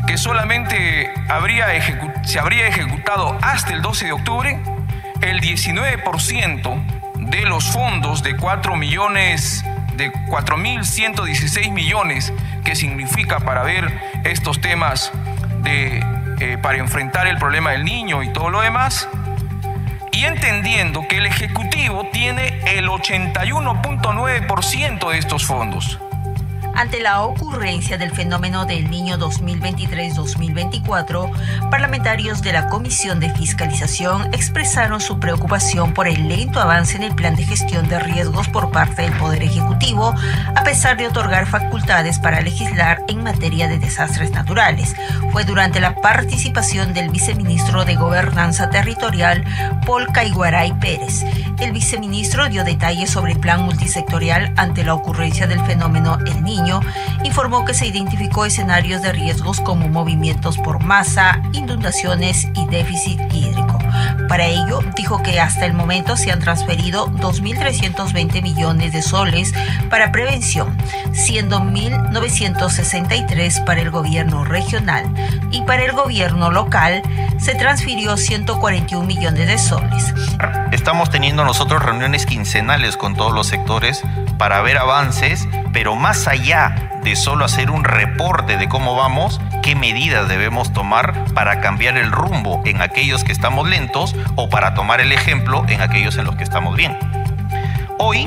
que 0.07 0.17
solamente 0.17 1.13
se 2.23 2.39
habría 2.39 2.69
ejecutado 2.69 3.37
hasta 3.43 3.75
el 3.75 3.83
12 3.83 4.07
de 4.07 4.13
octubre 4.13 4.61
el 5.21 5.41
19% 5.41 7.17
de 7.17 7.43
los 7.43 7.73
fondos 7.73 8.23
de 8.23 8.37
4 8.37 8.77
millones, 8.77 9.65
de 9.95 10.13
4.116 10.13 11.73
millones 11.73 12.33
que 12.65 12.77
significa 12.77 13.41
para 13.41 13.65
ver 13.65 13.93
estos 14.23 14.61
temas 14.61 15.11
de, 15.63 16.05
eh, 16.39 16.57
para 16.63 16.79
enfrentar 16.79 17.27
el 17.27 17.39
problema 17.39 17.73
del 17.73 17.85
niño 17.85 18.23
y 18.23 18.33
todo 18.33 18.49
lo 18.49 18.61
demás, 18.61 19.09
y 20.13 20.25
entendiendo 20.25 21.09
que 21.09 21.19
el 21.19 21.27
Ejecutivo 21.27 22.07
tiene 22.13 22.61
el 22.65 22.89
81.9% 22.89 25.11
de 25.11 25.19
estos 25.19 25.45
fondos. 25.45 25.99
Ante 26.81 26.99
la 26.99 27.23
ocurrencia 27.25 27.99
del 27.99 28.11
fenómeno 28.11 28.65
del 28.65 28.91
niño 28.91 29.19
2023-2024, 29.19 31.71
parlamentarios 31.71 32.41
de 32.41 32.55
la 32.55 32.71
Comisión 32.71 33.21
de 33.21 33.29
Fiscalización 33.35 34.33
expresaron 34.33 35.03
su 35.03 35.21
preocupación 35.21 35.93
por 35.93 36.09
el 36.09 36.27
lento 36.27 36.59
avance 36.59 36.97
en 36.97 37.03
el 37.03 37.15
plan 37.15 37.37
de 37.37 37.45
gestión 37.45 37.87
de 37.91 38.01
riesgos 38.01 38.49
por 38.49 38.71
parte 38.71 39.03
del 39.03 39.13
Poder 39.19 39.43
Ejecutivo, 39.43 40.15
a 40.57 40.65
pesar 40.65 40.97
de 40.97 41.09
otorgar 41.09 41.47
facultades 41.47 42.19
para 42.19 42.41
legislar 42.41 43.03
en 43.09 43.23
materia 43.23 43.69
de 43.69 43.79
desastres 43.79 44.31
naturales. 44.31 44.97
Fue 45.33 45.45
durante 45.45 45.81
la 45.81 45.97
participación 45.97 46.95
del 46.95 47.11
viceministro 47.11 47.85
de 47.85 47.97
Gobernanza 47.97 48.71
Territorial, 48.71 49.45
Paul 49.85 50.07
Caiguaray 50.15 50.73
Pérez. 50.81 51.27
El 51.59 51.73
viceministro 51.73 52.49
dio 52.49 52.65
detalles 52.65 53.11
sobre 53.11 53.33
el 53.33 53.39
plan 53.39 53.65
multisectorial 53.65 54.55
ante 54.57 54.83
la 54.83 54.95
ocurrencia 54.95 55.47
del 55.47 55.61
fenómeno 55.67 56.17
El 56.25 56.43
Niño 56.43 56.70
informó 57.25 57.65
que 57.65 57.75
se 57.75 57.87
identificó 57.87 58.45
escenarios 58.45 59.03
de 59.03 59.13
riesgos 59.13 59.61
como 59.61 59.89
movimientos 59.89 60.59
por 60.59 60.83
masa, 60.83 61.43
inundaciones 61.53 62.49
y 62.55 62.67
déficit 62.67 63.21
hídrico. 63.33 63.79
Para 64.29 64.47
ello, 64.47 64.81
dijo 64.97 65.23
que 65.23 65.41
hasta 65.41 65.67
el 65.67 65.73
momento 65.73 66.17
se 66.17 66.31
han 66.31 66.39
transferido 66.39 67.09
2.320 67.09 68.43
millones 68.43 68.93
de 68.93 69.03
soles 69.03 69.53
para 69.89 70.13
prevención, 70.13 70.77
siendo 71.13 71.61
1.963 71.61 73.65
para 73.65 73.81
el 73.81 73.91
gobierno 73.91 74.45
regional 74.45 75.05
y 75.51 75.63
para 75.63 75.85
el 75.85 75.93
gobierno 75.93 76.51
local 76.51 77.03
se 77.39 77.55
transfirió 77.55 78.17
141 78.17 79.07
millones 79.07 79.49
de 79.49 79.59
soles. 79.59 80.15
Estamos 80.71 81.11
teniendo 81.11 81.45
nosotros 81.45 81.83
reuniones 81.83 82.27
quincenales 82.27 82.97
con 82.97 83.17
todos 83.17 83.33
los 83.33 83.49
sectores 83.49 84.03
para 84.39 84.63
ver 84.63 84.79
avances, 84.79 85.49
pero 85.73 85.97
más 85.97 86.29
allá 86.29 86.91
de 87.03 87.17
solo 87.17 87.45
hacer 87.45 87.71
un 87.71 87.85
reporte 87.85 88.57
de 88.57 88.69
cómo 88.69 88.95
vamos, 88.95 89.41
qué 89.63 89.75
medidas 89.75 90.29
debemos 90.29 90.73
tomar 90.73 91.33
para 91.35 91.61
cambiar 91.61 91.97
el 91.97 92.13
rumbo 92.13 92.63
en 92.65 92.83
aquellos 92.83 93.25
que 93.25 93.33
estamos 93.33 93.69
lentos 93.69 94.15
o 94.37 94.49
para 94.49 94.75
tomar 94.75 95.01
el 95.01 95.13
ejemplo 95.13 95.65
en 95.69 95.81
aquellos 95.81 96.17
en 96.19 96.25
los 96.25 96.37
que 96.37 96.45
estamos 96.45 96.77
bien. 96.77 96.97
Hoy, 97.99 98.27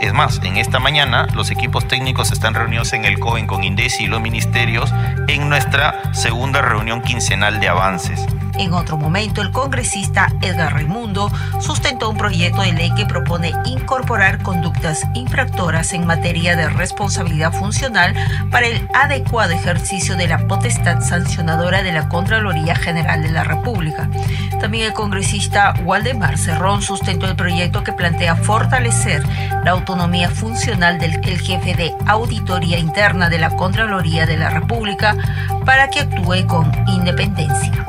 es 0.00 0.12
más, 0.12 0.40
en 0.42 0.56
esta 0.56 0.78
mañana 0.78 1.26
los 1.34 1.50
equipos 1.50 1.86
técnicos 1.88 2.32
están 2.32 2.54
reunidos 2.54 2.92
en 2.92 3.04
el 3.04 3.18
COEN 3.18 3.46
con 3.46 3.64
INDECI 3.64 4.04
y 4.04 4.06
los 4.06 4.20
ministerios 4.20 4.92
en 5.28 5.48
nuestra 5.48 6.12
segunda 6.12 6.60
reunión 6.62 7.00
quincenal 7.02 7.60
de 7.60 7.68
avances. 7.68 8.26
En 8.56 8.72
otro 8.72 8.96
momento, 8.96 9.42
el 9.42 9.50
congresista 9.50 10.28
Edgar 10.40 10.74
Raimundo 10.74 11.30
sustentó 11.60 12.10
un 12.10 12.16
proyecto 12.16 12.62
de 12.62 12.72
ley 12.72 12.92
que 12.94 13.06
propone 13.06 13.52
incorporar 13.64 14.42
conductas 14.42 15.02
infractoras 15.14 15.92
en 15.92 16.06
materia 16.06 16.56
de 16.56 16.68
responsabilidad 16.68 17.52
funcional 17.52 18.14
para 18.50 18.66
el 18.66 18.88
adecuado 18.94 19.52
ejercicio 19.52 20.16
de 20.16 20.28
la 20.28 20.46
potestad 20.46 21.00
sancionadora 21.00 21.82
de 21.82 21.92
la 21.92 22.08
Contraloría 22.08 22.76
General 22.76 23.22
de 23.22 23.30
la 23.30 23.44
República. 23.44 24.08
También 24.60 24.86
el 24.86 24.92
congresista 24.92 25.74
Waldemar 25.84 26.38
Cerrón 26.38 26.80
sustentó 26.80 27.26
el 27.26 27.36
proyecto 27.36 27.82
que 27.82 27.92
plantea 27.92 28.36
fortalecer 28.36 29.22
la 29.64 29.72
autonomía 29.72 30.30
funcional 30.30 30.98
del 30.98 31.20
jefe 31.22 31.74
de 31.74 31.94
auditoría 32.06 32.78
interna 32.78 33.28
de 33.28 33.38
la 33.38 33.50
Contraloría 33.56 34.26
de 34.26 34.36
la 34.36 34.50
República 34.50 35.16
para 35.64 35.88
que 35.88 36.00
actúe 36.00 36.46
con 36.46 36.70
independencia. 36.88 37.86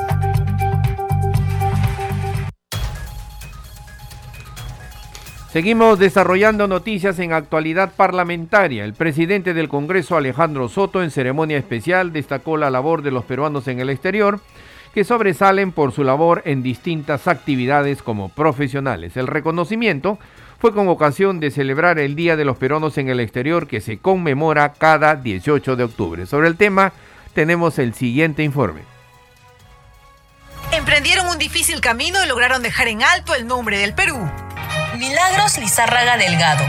Seguimos 5.55 5.99
desarrollando 5.99 6.67
noticias 6.67 7.17
en 7.19 7.31
actualidad 7.31 7.93
parlamentaria. 7.95 8.83
El 8.83 8.93
presidente 8.93 9.53
del 9.53 9.69
Congreso, 9.69 10.17
Alejandro 10.17 10.67
Soto, 10.67 11.01
en 11.01 11.11
ceremonia 11.11 11.57
especial 11.57 12.11
destacó 12.11 12.57
la 12.57 12.69
labor 12.69 13.01
de 13.03 13.11
los 13.11 13.23
peruanos 13.23 13.69
en 13.69 13.79
el 13.79 13.89
exterior, 13.89 14.41
que 14.93 15.05
sobresalen 15.05 15.71
por 15.71 15.93
su 15.93 16.03
labor 16.03 16.41
en 16.43 16.61
distintas 16.61 17.29
actividades 17.29 18.03
como 18.03 18.27
profesionales. 18.27 19.15
El 19.15 19.27
reconocimiento 19.27 20.19
fue 20.59 20.73
con 20.73 20.89
ocasión 20.89 21.39
de 21.39 21.51
celebrar 21.51 21.99
el 21.99 22.17
Día 22.17 22.35
de 22.35 22.43
los 22.43 22.57
Peruanos 22.57 22.97
en 22.97 23.07
el 23.07 23.21
exterior, 23.21 23.65
que 23.65 23.79
se 23.79 23.97
conmemora 23.97 24.73
cada 24.73 25.15
18 25.15 25.77
de 25.77 25.85
octubre. 25.85 26.25
Sobre 26.25 26.49
el 26.49 26.57
tema 26.57 26.91
tenemos 27.33 27.79
el 27.79 27.93
siguiente 27.93 28.43
informe. 28.43 28.81
Emprendieron 30.73 31.27
un 31.29 31.37
difícil 31.37 31.79
camino 31.79 32.21
y 32.25 32.27
lograron 32.27 32.61
dejar 32.61 32.89
en 32.89 33.03
alto 33.03 33.33
el 33.33 33.47
nombre 33.47 33.77
del 33.77 33.93
Perú. 33.93 34.19
Milagros 34.97 35.57
Lizárraga 35.57 36.15
Delgado. 36.15 36.63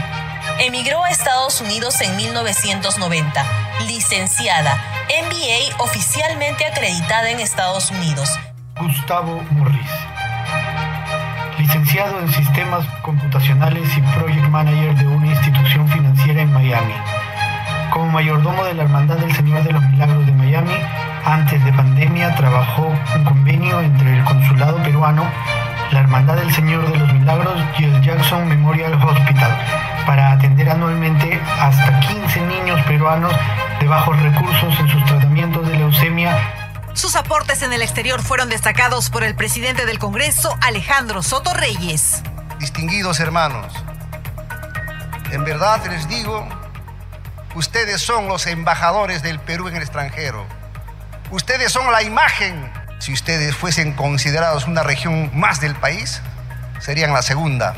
Emigró 0.59 1.01
a 1.03 1.09
Estados 1.09 1.61
Unidos 1.61 2.01
en 2.01 2.15
1990. 2.17 3.45
Licenciada, 3.87 4.75
MBA 5.07 5.81
oficialmente 5.81 6.65
acreditada 6.65 7.29
en 7.29 7.39
Estados 7.39 7.89
Unidos. 7.91 8.37
Gustavo 8.81 9.41
Morris. 9.51 9.91
Licenciado 11.57 12.19
en 12.19 12.33
Sistemas 12.33 12.85
Computacionales 13.01 13.87
y 13.97 14.01
Project 14.01 14.49
Manager 14.49 14.95
de 14.95 15.07
una 15.07 15.27
institución 15.27 15.87
financiera 15.87 16.41
en 16.41 16.51
Miami. 16.51 16.95
Como 17.91 18.07
mayordomo 18.07 18.65
de 18.65 18.73
la 18.73 18.83
Hermandad 18.83 19.17
del 19.17 19.33
Señor 19.33 19.63
de 19.63 19.71
los 19.71 19.83
Milagros 19.83 20.25
de 20.25 20.33
Miami, 20.33 20.75
antes 21.23 21.63
de 21.63 21.71
pandemia 21.71 22.35
trabajó 22.35 22.93
un 23.15 23.23
convenio 23.23 23.79
entre 23.79 24.17
el 24.17 24.23
Consulado 24.25 24.83
Peruano 24.83 25.31
la 25.91 26.01
Hermandad 26.01 26.35
del 26.35 26.53
Señor 26.53 26.91
de 26.91 26.97
los 26.97 27.13
Milagros 27.13 27.59
y 27.77 27.85
el 27.85 28.01
Jackson 28.01 28.47
Memorial 28.47 28.93
Hospital 28.93 29.57
para 30.05 30.33
atender 30.33 30.69
anualmente 30.69 31.41
hasta 31.59 31.99
15 32.01 32.41
niños 32.41 32.81
peruanos 32.85 33.31
de 33.79 33.87
bajos 33.87 34.19
recursos 34.21 34.79
en 34.79 34.89
sus 34.89 35.05
tratamientos 35.05 35.67
de 35.67 35.77
leucemia. 35.77 36.35
Sus 36.93 37.15
aportes 37.15 37.61
en 37.61 37.73
el 37.73 37.81
exterior 37.81 38.21
fueron 38.21 38.49
destacados 38.49 39.09
por 39.09 39.23
el 39.23 39.35
presidente 39.35 39.85
del 39.85 39.99
Congreso, 39.99 40.57
Alejandro 40.61 41.23
Soto 41.23 41.53
Reyes. 41.53 42.21
Distinguidos 42.59 43.19
hermanos, 43.19 43.71
en 45.31 45.43
verdad 45.43 45.85
les 45.85 46.07
digo, 46.09 46.47
ustedes 47.55 48.01
son 48.01 48.27
los 48.27 48.47
embajadores 48.47 49.21
del 49.21 49.39
Perú 49.39 49.67
en 49.67 49.75
el 49.77 49.83
extranjero. 49.83 50.45
Ustedes 51.31 51.71
son 51.71 51.91
la 51.91 52.03
imagen 52.03 52.71
si 52.99 53.13
ustedes 53.13 53.55
fuesen 53.55 53.93
considerados 53.93 54.67
una 54.67 54.83
región 54.83 55.31
más 55.33 55.61
del 55.61 55.75
país, 55.75 56.21
serían 56.79 57.13
la 57.13 57.21
segunda 57.21 57.75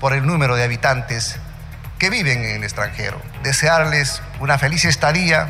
por 0.00 0.12
el 0.12 0.26
número 0.26 0.56
de 0.56 0.64
habitantes 0.64 1.38
que 1.98 2.10
viven 2.10 2.44
en 2.44 2.56
el 2.56 2.64
extranjero. 2.64 3.20
Desearles 3.42 4.22
una 4.40 4.58
feliz 4.58 4.84
estadía, 4.84 5.48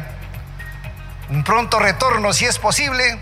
un 1.31 1.45
pronto 1.45 1.79
retorno 1.79 2.33
si 2.33 2.45
es 2.45 2.59
posible, 2.59 3.19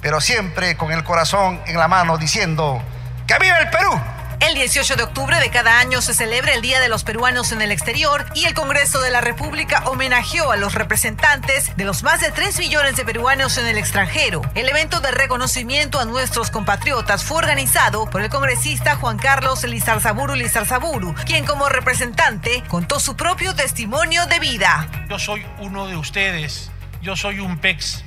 pero 0.00 0.20
siempre 0.20 0.76
con 0.76 0.92
el 0.92 1.04
corazón 1.04 1.60
en 1.66 1.78
la 1.78 1.88
mano 1.88 2.18
diciendo, 2.18 2.82
¡que 3.26 3.38
viva 3.38 3.58
el 3.58 3.70
Perú! 3.70 4.00
El 4.48 4.54
18 4.54 4.96
de 4.96 5.04
octubre 5.04 5.38
de 5.38 5.50
cada 5.50 5.78
año 5.78 6.02
se 6.02 6.14
celebra 6.14 6.52
el 6.52 6.62
Día 6.62 6.80
de 6.80 6.88
los 6.88 7.04
Peruanos 7.04 7.52
en 7.52 7.62
el 7.62 7.70
Exterior 7.70 8.26
y 8.34 8.44
el 8.44 8.54
Congreso 8.54 9.00
de 9.00 9.12
la 9.12 9.20
República 9.20 9.84
homenajeó 9.86 10.50
a 10.50 10.56
los 10.56 10.74
representantes 10.74 11.76
de 11.76 11.84
los 11.84 12.02
más 12.02 12.20
de 12.20 12.32
3 12.32 12.58
millones 12.58 12.96
de 12.96 13.04
peruanos 13.04 13.56
en 13.58 13.68
el 13.68 13.78
extranjero. 13.78 14.42
El 14.56 14.68
evento 14.68 15.00
de 15.00 15.12
reconocimiento 15.12 16.00
a 16.00 16.06
nuestros 16.06 16.50
compatriotas 16.50 17.22
fue 17.22 17.38
organizado 17.38 18.10
por 18.10 18.20
el 18.20 18.30
congresista 18.30 18.96
Juan 18.96 19.16
Carlos 19.16 19.62
Lizarzaburu 19.62 20.34
Lizarzaburu, 20.34 21.14
quien 21.24 21.46
como 21.46 21.68
representante 21.68 22.64
contó 22.66 22.98
su 22.98 23.14
propio 23.14 23.54
testimonio 23.54 24.26
de 24.26 24.40
vida. 24.40 24.88
Yo 25.08 25.20
soy 25.20 25.46
uno 25.60 25.86
de 25.86 25.96
ustedes, 25.96 26.72
yo 27.00 27.14
soy 27.14 27.38
un 27.38 27.58
PEX. 27.58 28.02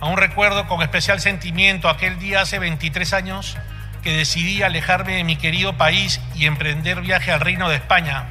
Aún 0.00 0.16
recuerdo 0.16 0.66
con 0.66 0.82
especial 0.82 1.20
sentimiento 1.20 1.88
aquel 1.88 2.18
día 2.18 2.40
hace 2.40 2.58
23 2.58 3.12
años 3.12 3.56
que 4.04 4.14
decidí 4.14 4.62
alejarme 4.62 5.14
de 5.16 5.24
mi 5.24 5.36
querido 5.36 5.78
país 5.78 6.20
y 6.34 6.44
emprender 6.44 7.00
viaje 7.00 7.32
al 7.32 7.40
Reino 7.40 7.70
de 7.70 7.76
España. 7.76 8.24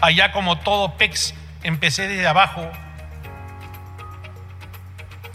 Allá 0.00 0.32
como 0.32 0.58
todo 0.58 0.96
PEX 0.96 1.34
empecé 1.62 2.08
desde 2.08 2.26
abajo. 2.26 2.68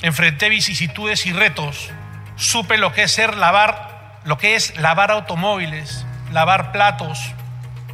Enfrenté 0.01 0.49
vicisitudes 0.49 1.27
y 1.27 1.33
retos. 1.33 1.91
Supe 2.35 2.79
lo 2.79 2.93
que 2.93 3.03
es 3.03 3.12
ser 3.12 3.38
lavar, 3.38 4.19
lo 4.25 4.39
que 4.39 4.55
es 4.55 4.75
lavar 4.77 5.12
automóviles, 5.12 6.05
lavar 6.31 6.71
platos, 6.71 7.19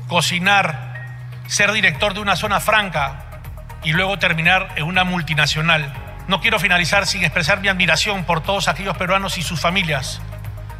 cocinar, 0.07 1.19
ser 1.47 1.73
director 1.73 2.13
de 2.13 2.21
una 2.21 2.37
zona 2.37 2.61
franca 2.61 3.41
y 3.83 3.91
luego 3.91 4.17
terminar 4.17 4.69
en 4.77 4.85
una 4.85 5.03
multinacional. 5.03 5.93
No 6.29 6.39
quiero 6.39 6.57
finalizar 6.57 7.05
sin 7.05 7.23
expresar 7.23 7.59
mi 7.59 7.67
admiración 7.67 8.23
por 8.23 8.41
todos 8.41 8.69
aquellos 8.69 8.95
peruanos 8.95 9.37
y 9.37 9.41
sus 9.41 9.59
familias 9.59 10.21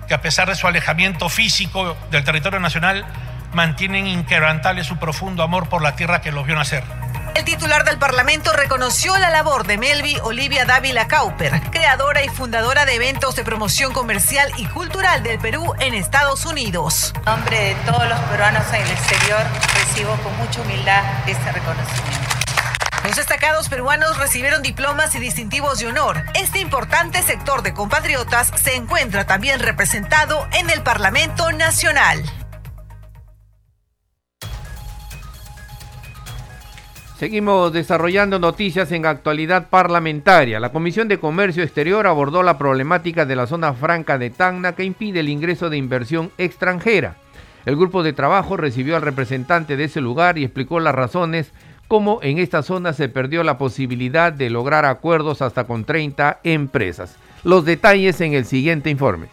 que 0.07 0.13
a 0.13 0.21
pesar 0.21 0.49
de 0.49 0.55
su 0.55 0.67
alejamiento 0.67 1.29
físico 1.29 1.97
del 2.11 2.23
territorio 2.23 2.59
nacional, 2.59 3.05
mantienen 3.53 4.07
inquebrantable 4.07 4.83
su 4.83 4.97
profundo 4.97 5.43
amor 5.43 5.69
por 5.69 5.81
la 5.81 5.95
tierra 5.95 6.21
que 6.21 6.31
los 6.31 6.45
vio 6.45 6.55
nacer. 6.55 6.83
El 7.35 7.45
titular 7.45 7.83
del 7.83 7.97
Parlamento 7.97 8.53
reconoció 8.53 9.17
la 9.17 9.31
labor 9.31 9.65
de 9.65 9.79
Melvi 9.79 10.17
Olivia 10.21 10.65
Dávila 10.65 11.07
Cauper, 11.07 11.61
creadora 11.71 12.23
y 12.23 12.29
fundadora 12.29 12.85
de 12.85 12.93
eventos 12.93 13.35
de 13.35 13.43
promoción 13.43 13.91
comercial 13.91 14.51
y 14.57 14.65
cultural 14.65 15.23
del 15.23 15.39
Perú 15.39 15.73
en 15.79 15.95
Estados 15.95 16.45
Unidos. 16.45 17.11
En 17.15 17.25
nombre 17.25 17.59
de 17.59 17.75
todos 17.85 18.07
los 18.07 18.19
peruanos 18.19 18.63
en 18.71 18.81
el 18.81 18.91
exterior, 18.91 19.41
recibo 19.73 20.15
con 20.17 20.37
mucha 20.37 20.61
humildad 20.61 21.03
este 21.27 21.51
reconocimiento. 21.51 22.22
Los 23.03 23.17
destacados 23.17 23.67
peruanos 23.67 24.17
recibieron 24.17 24.61
diplomas 24.61 25.13
y 25.13 25.19
distintivos 25.19 25.77
de 25.79 25.87
honor. 25.87 26.23
Este 26.35 26.61
importante 26.61 27.21
sector 27.21 27.61
de 27.61 27.73
compatriotas 27.73 28.47
se 28.55 28.75
encuentra 28.75 29.25
también 29.25 29.59
representado 29.59 30.47
en 30.57 30.69
el 30.69 30.83
Parlamento 30.83 31.51
Nacional. 31.51 32.23
Seguimos 37.19 37.73
desarrollando 37.73 38.39
noticias 38.39 38.89
en 38.93 39.05
actualidad 39.05 39.67
parlamentaria. 39.69 40.61
La 40.61 40.71
Comisión 40.71 41.09
de 41.09 41.19
Comercio 41.19 41.61
Exterior 41.61 42.07
abordó 42.07 42.41
la 42.41 42.57
problemática 42.57 43.25
de 43.25 43.35
la 43.35 43.47
zona 43.47 43.73
franca 43.73 44.17
de 44.17 44.29
Tacna 44.29 44.75
que 44.75 44.85
impide 44.85 45.19
el 45.19 45.27
ingreso 45.27 45.69
de 45.69 45.75
inversión 45.75 46.31
extranjera. 46.37 47.17
El 47.65 47.75
grupo 47.75 48.01
de 48.01 48.13
trabajo 48.13 48.55
recibió 48.55 48.95
al 48.95 49.01
representante 49.01 49.75
de 49.75 49.85
ese 49.85 49.99
lugar 49.99 50.37
y 50.37 50.45
explicó 50.45 50.79
las 50.79 50.95
razones 50.95 51.51
cómo 51.93 52.17
en 52.23 52.39
esta 52.39 52.63
zona 52.63 52.91
se 52.91 53.07
perdió 53.07 53.43
la 53.43 53.59
posibilidad 53.59 54.33
de 54.33 54.49
lograr 54.49 54.83
acuerdos 54.83 55.43
hasta 55.43 55.65
con 55.65 55.85
30 55.85 56.39
empresas. 56.43 57.17
Los 57.43 57.65
detalles 57.65 58.19
en 58.19 58.33
el 58.33 58.45
siguiente 58.45 58.89
informe. 58.89 59.27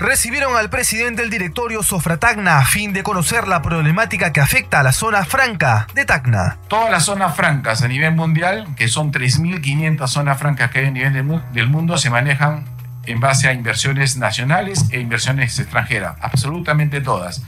Recibieron 0.00 0.56
al 0.56 0.70
presidente 0.70 1.22
del 1.22 1.30
directorio 1.30 1.84
Sofra 1.84 2.16
Tacna 2.16 2.58
a 2.58 2.64
fin 2.64 2.92
de 2.92 3.04
conocer 3.04 3.46
la 3.46 3.62
problemática 3.62 4.32
que 4.32 4.40
afecta 4.40 4.80
a 4.80 4.82
la 4.82 4.90
zona 4.90 5.24
franca 5.24 5.86
de 5.94 6.04
Tacna. 6.04 6.58
Todas 6.66 6.90
las 6.90 7.04
zonas 7.04 7.36
francas 7.36 7.82
a 7.82 7.86
nivel 7.86 8.16
mundial, 8.16 8.66
que 8.74 8.88
son 8.88 9.12
3.500 9.12 10.08
zonas 10.08 10.36
francas 10.36 10.72
que 10.72 10.80
hay 10.80 10.86
a 10.86 10.90
nivel 10.90 11.42
del 11.52 11.68
mundo, 11.68 11.96
se 11.96 12.10
manejan 12.10 12.64
en 13.06 13.20
base 13.20 13.46
a 13.46 13.52
inversiones 13.52 14.16
nacionales 14.16 14.86
e 14.90 14.98
inversiones 14.98 15.56
extranjeras, 15.60 16.16
absolutamente 16.20 17.00
todas. 17.00 17.44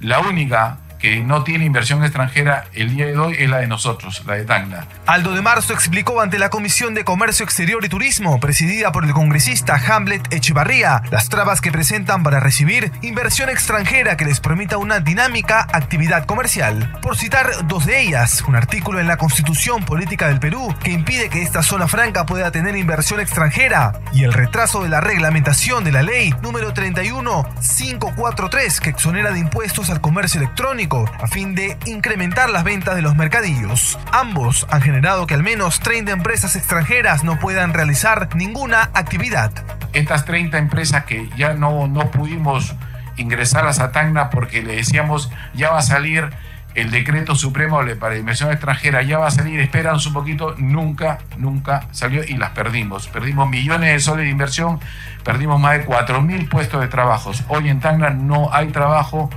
La 0.00 0.20
única 0.20 0.80
que 1.04 1.20
no 1.20 1.44
tiene 1.44 1.66
inversión 1.66 2.02
extranjera 2.02 2.64
el 2.72 2.96
día 2.96 3.04
de 3.04 3.18
hoy 3.18 3.36
es 3.38 3.50
la 3.50 3.58
de 3.58 3.66
nosotros, 3.66 4.22
la 4.24 4.36
de 4.36 4.46
Tacna. 4.46 4.86
Aldo 5.04 5.34
de 5.34 5.42
Marzo 5.42 5.74
explicó 5.74 6.22
ante 6.22 6.38
la 6.38 6.48
Comisión 6.48 6.94
de 6.94 7.04
Comercio 7.04 7.44
Exterior 7.44 7.84
y 7.84 7.90
Turismo, 7.90 8.40
presidida 8.40 8.90
por 8.90 9.04
el 9.04 9.12
congresista 9.12 9.74
Hamlet 9.74 10.32
Echevarría, 10.32 11.02
las 11.10 11.28
trabas 11.28 11.60
que 11.60 11.70
presentan 11.70 12.22
para 12.22 12.40
recibir 12.40 12.90
inversión 13.02 13.50
extranjera 13.50 14.16
que 14.16 14.24
les 14.24 14.40
permita 14.40 14.78
una 14.78 15.00
dinámica 15.00 15.68
actividad 15.74 16.24
comercial. 16.24 16.98
Por 17.02 17.18
citar 17.18 17.50
dos 17.68 17.84
de 17.84 18.00
ellas, 18.00 18.42
un 18.48 18.56
artículo 18.56 18.98
en 18.98 19.06
la 19.06 19.18
Constitución 19.18 19.84
Política 19.84 20.28
del 20.28 20.40
Perú 20.40 20.74
que 20.82 20.92
impide 20.92 21.28
que 21.28 21.42
esta 21.42 21.62
zona 21.62 21.86
franca 21.86 22.24
pueda 22.24 22.50
tener 22.50 22.78
inversión 22.78 23.20
extranjera 23.20 24.00
y 24.14 24.24
el 24.24 24.32
retraso 24.32 24.82
de 24.82 24.88
la 24.88 25.02
reglamentación 25.02 25.84
de 25.84 25.92
la 25.92 26.02
ley 26.02 26.34
número 26.40 26.72
31543 26.72 28.80
que 28.80 28.88
exonera 28.88 29.32
de 29.32 29.40
impuestos 29.40 29.90
al 29.90 30.00
comercio 30.00 30.40
electrónico 30.40 30.93
a 31.02 31.26
fin 31.26 31.54
de 31.54 31.76
incrementar 31.86 32.50
las 32.50 32.62
ventas 32.62 32.94
de 32.94 33.02
los 33.02 33.16
mercadillos. 33.16 33.98
Ambos 34.12 34.66
han 34.70 34.80
generado 34.80 35.26
que 35.26 35.34
al 35.34 35.42
menos 35.42 35.80
30 35.80 36.12
empresas 36.12 36.54
extranjeras 36.54 37.24
no 37.24 37.38
puedan 37.40 37.72
realizar 37.72 38.28
ninguna 38.36 38.90
actividad. 38.94 39.50
Estas 39.92 40.24
30 40.24 40.58
empresas 40.58 41.04
que 41.04 41.28
ya 41.36 41.54
no, 41.54 41.88
no 41.88 42.10
pudimos 42.10 42.74
ingresar 43.16 43.66
a 43.66 43.72
Satagna 43.72 44.30
porque 44.30 44.62
le 44.62 44.76
decíamos 44.76 45.30
ya 45.54 45.70
va 45.70 45.78
a 45.78 45.82
salir 45.82 46.30
el 46.74 46.90
decreto 46.90 47.36
supremo 47.36 47.80
para 48.00 48.16
inversión 48.16 48.50
extranjera, 48.50 49.02
ya 49.02 49.18
va 49.18 49.28
a 49.28 49.30
salir, 49.30 49.60
esperan 49.60 49.96
un 50.04 50.12
poquito, 50.12 50.54
nunca, 50.58 51.18
nunca 51.36 51.86
salió 51.92 52.24
y 52.24 52.36
las 52.36 52.50
perdimos. 52.50 53.06
Perdimos 53.08 53.48
millones 53.48 53.92
de 53.92 54.00
soles 54.00 54.24
de 54.24 54.30
inversión, 54.30 54.80
perdimos 55.22 55.60
más 55.60 55.78
de 55.78 55.86
4.000 55.86 56.48
puestos 56.48 56.80
de 56.80 56.88
trabajo. 56.88 57.30
Hoy 57.48 57.68
en 57.68 57.80
Tacna 57.80 58.10
no 58.10 58.52
hay 58.52 58.68
trabajo, 58.68 59.30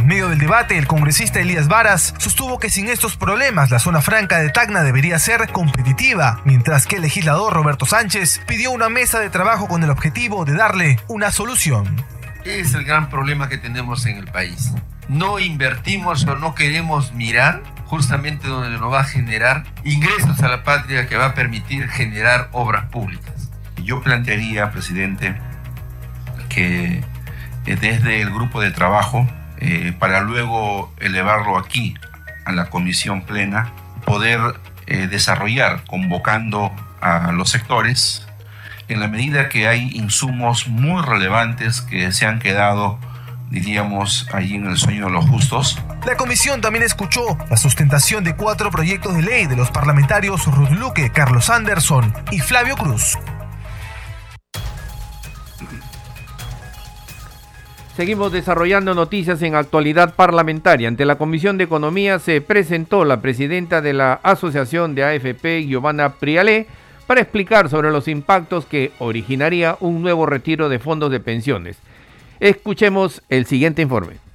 en 0.00 0.06
medio 0.06 0.30
del 0.30 0.38
debate, 0.38 0.78
el 0.78 0.86
congresista 0.86 1.40
Elías 1.40 1.68
Varas 1.68 2.14
sostuvo 2.16 2.58
que 2.58 2.70
sin 2.70 2.88
estos 2.88 3.18
problemas 3.18 3.70
la 3.70 3.78
zona 3.78 4.00
franca 4.00 4.38
de 4.38 4.48
Tacna 4.48 4.82
debería 4.82 5.18
ser 5.18 5.48
competitiva, 5.52 6.40
mientras 6.46 6.86
que 6.86 6.96
el 6.96 7.02
legislador 7.02 7.52
Roberto 7.52 7.84
Sánchez 7.84 8.40
pidió 8.46 8.70
una 8.70 8.88
mesa 8.88 9.20
de 9.20 9.28
trabajo 9.28 9.68
con 9.68 9.82
el 9.82 9.90
objetivo 9.90 10.46
de 10.46 10.54
darle 10.54 10.98
una 11.06 11.30
solución. 11.30 12.02
Es 12.44 12.72
el 12.72 12.84
gran 12.84 13.10
problema 13.10 13.50
que 13.50 13.58
tenemos 13.58 14.06
en 14.06 14.16
el 14.16 14.26
país. 14.26 14.72
No 15.08 15.38
invertimos 15.38 16.24
o 16.26 16.34
no 16.36 16.54
queremos 16.54 17.12
mirar 17.12 17.62
justamente 17.84 18.48
donde 18.48 18.70
nos 18.70 18.90
va 18.90 19.00
a 19.00 19.04
generar 19.04 19.64
ingresos 19.84 20.40
a 20.42 20.48
la 20.48 20.62
patria 20.62 21.08
que 21.08 21.16
va 21.16 21.26
a 21.26 21.34
permitir 21.34 21.88
generar 21.88 22.48
obras 22.52 22.86
públicas. 22.86 23.50
Yo 23.84 24.00
plantearía, 24.00 24.70
presidente, 24.70 25.36
que 26.48 27.04
desde 27.66 28.22
el 28.22 28.30
grupo 28.30 28.62
de 28.62 28.70
trabajo 28.70 29.28
eh, 29.60 29.92
para 29.98 30.20
luego 30.20 30.92
elevarlo 30.98 31.58
aquí 31.58 31.94
a 32.44 32.52
la 32.52 32.70
comisión 32.70 33.22
plena, 33.22 33.72
poder 34.04 34.40
eh, 34.86 35.06
desarrollar 35.06 35.84
convocando 35.86 36.72
a 37.00 37.32
los 37.32 37.50
sectores 37.50 38.26
en 38.88 39.00
la 39.00 39.08
medida 39.08 39.48
que 39.48 39.68
hay 39.68 39.90
insumos 39.94 40.66
muy 40.68 41.00
relevantes 41.02 41.80
que 41.80 42.10
se 42.12 42.26
han 42.26 42.40
quedado 42.40 42.98
diríamos, 43.50 44.28
allí 44.32 44.54
en 44.54 44.66
el 44.66 44.76
sueño 44.76 45.06
de 45.06 45.12
los 45.12 45.28
justos. 45.28 45.78
La 46.06 46.16
comisión 46.16 46.60
también 46.60 46.84
escuchó 46.84 47.36
la 47.50 47.56
sustentación 47.56 48.24
de 48.24 48.34
cuatro 48.34 48.70
proyectos 48.70 49.14
de 49.14 49.22
ley 49.22 49.46
de 49.46 49.56
los 49.56 49.70
parlamentarios 49.70 50.46
Ruth 50.46 50.70
Luque, 50.70 51.10
Carlos 51.10 51.50
Anderson 51.50 52.14
y 52.30 52.38
Flavio 52.38 52.76
Cruz. 52.76 53.18
Seguimos 58.00 58.32
desarrollando 58.32 58.94
noticias 58.94 59.42
en 59.42 59.54
actualidad 59.54 60.14
parlamentaria. 60.14 60.88
Ante 60.88 61.04
la 61.04 61.18
Comisión 61.18 61.58
de 61.58 61.64
Economía 61.64 62.18
se 62.18 62.40
presentó 62.40 63.04
la 63.04 63.20
presidenta 63.20 63.82
de 63.82 63.92
la 63.92 64.14
Asociación 64.22 64.94
de 64.94 65.04
AFP, 65.04 65.66
Giovanna 65.66 66.14
Prialé, 66.14 66.66
para 67.06 67.20
explicar 67.20 67.68
sobre 67.68 67.90
los 67.90 68.08
impactos 68.08 68.64
que 68.64 68.92
originaría 69.00 69.76
un 69.80 70.00
nuevo 70.00 70.24
retiro 70.24 70.70
de 70.70 70.78
fondos 70.78 71.10
de 71.10 71.20
pensiones. 71.20 71.76
Escuchemos 72.40 73.20
el 73.28 73.44
siguiente 73.44 73.82
informe. 73.82 74.29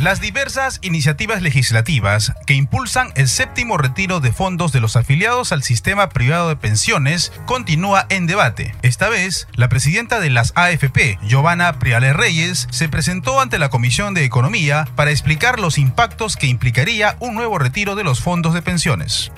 Las 0.00 0.20
diversas 0.20 0.80
iniciativas 0.82 1.40
legislativas 1.40 2.32
que 2.46 2.54
impulsan 2.54 3.12
el 3.14 3.28
séptimo 3.28 3.78
retiro 3.78 4.18
de 4.18 4.32
fondos 4.32 4.72
de 4.72 4.80
los 4.80 4.96
afiliados 4.96 5.52
al 5.52 5.62
sistema 5.62 6.08
privado 6.08 6.48
de 6.48 6.56
pensiones 6.56 7.32
continúa 7.46 8.06
en 8.08 8.26
debate. 8.26 8.74
Esta 8.82 9.08
vez, 9.08 9.46
la 9.54 9.68
presidenta 9.68 10.18
de 10.18 10.30
las 10.30 10.52
AFP, 10.56 11.20
Giovanna 11.22 11.78
Priale 11.78 12.12
Reyes, 12.12 12.66
se 12.72 12.88
presentó 12.88 13.40
ante 13.40 13.60
la 13.60 13.70
Comisión 13.70 14.14
de 14.14 14.24
Economía 14.24 14.88
para 14.96 15.12
explicar 15.12 15.60
los 15.60 15.78
impactos 15.78 16.36
que 16.36 16.48
implicaría 16.48 17.16
un 17.20 17.36
nuevo 17.36 17.58
retiro 17.58 17.94
de 17.94 18.02
los 18.02 18.20
fondos 18.20 18.52
de 18.52 18.62
pensiones 18.62 19.30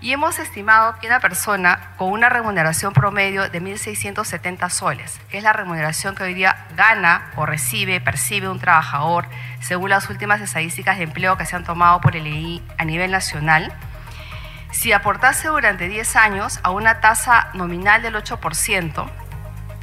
y 0.00 0.12
hemos 0.12 0.38
estimado 0.38 0.98
que 0.98 1.06
una 1.06 1.20
persona 1.20 1.92
con 1.96 2.10
una 2.10 2.28
remuneración 2.28 2.92
promedio 2.92 3.48
de 3.50 3.62
1.670 3.62 4.70
soles, 4.70 5.20
que 5.28 5.38
es 5.38 5.44
la 5.44 5.52
remuneración 5.52 6.14
que 6.14 6.22
hoy 6.22 6.34
día 6.34 6.66
gana 6.74 7.30
o 7.36 7.44
recibe, 7.44 8.00
percibe 8.00 8.48
un 8.48 8.58
trabajador, 8.58 9.26
según 9.60 9.90
las 9.90 10.08
últimas 10.08 10.40
estadísticas 10.40 10.96
de 10.96 11.04
empleo 11.04 11.36
que 11.36 11.44
se 11.44 11.56
han 11.56 11.64
tomado 11.64 12.00
por 12.00 12.16
el 12.16 12.26
EI 12.26 12.62
a 12.78 12.84
nivel 12.84 13.10
nacional, 13.10 13.72
si 14.70 14.92
aportase 14.92 15.48
durante 15.48 15.88
10 15.88 16.16
años 16.16 16.60
a 16.62 16.70
una 16.70 17.00
tasa 17.00 17.48
nominal 17.54 18.02
del 18.02 18.14
8%, 18.14 19.10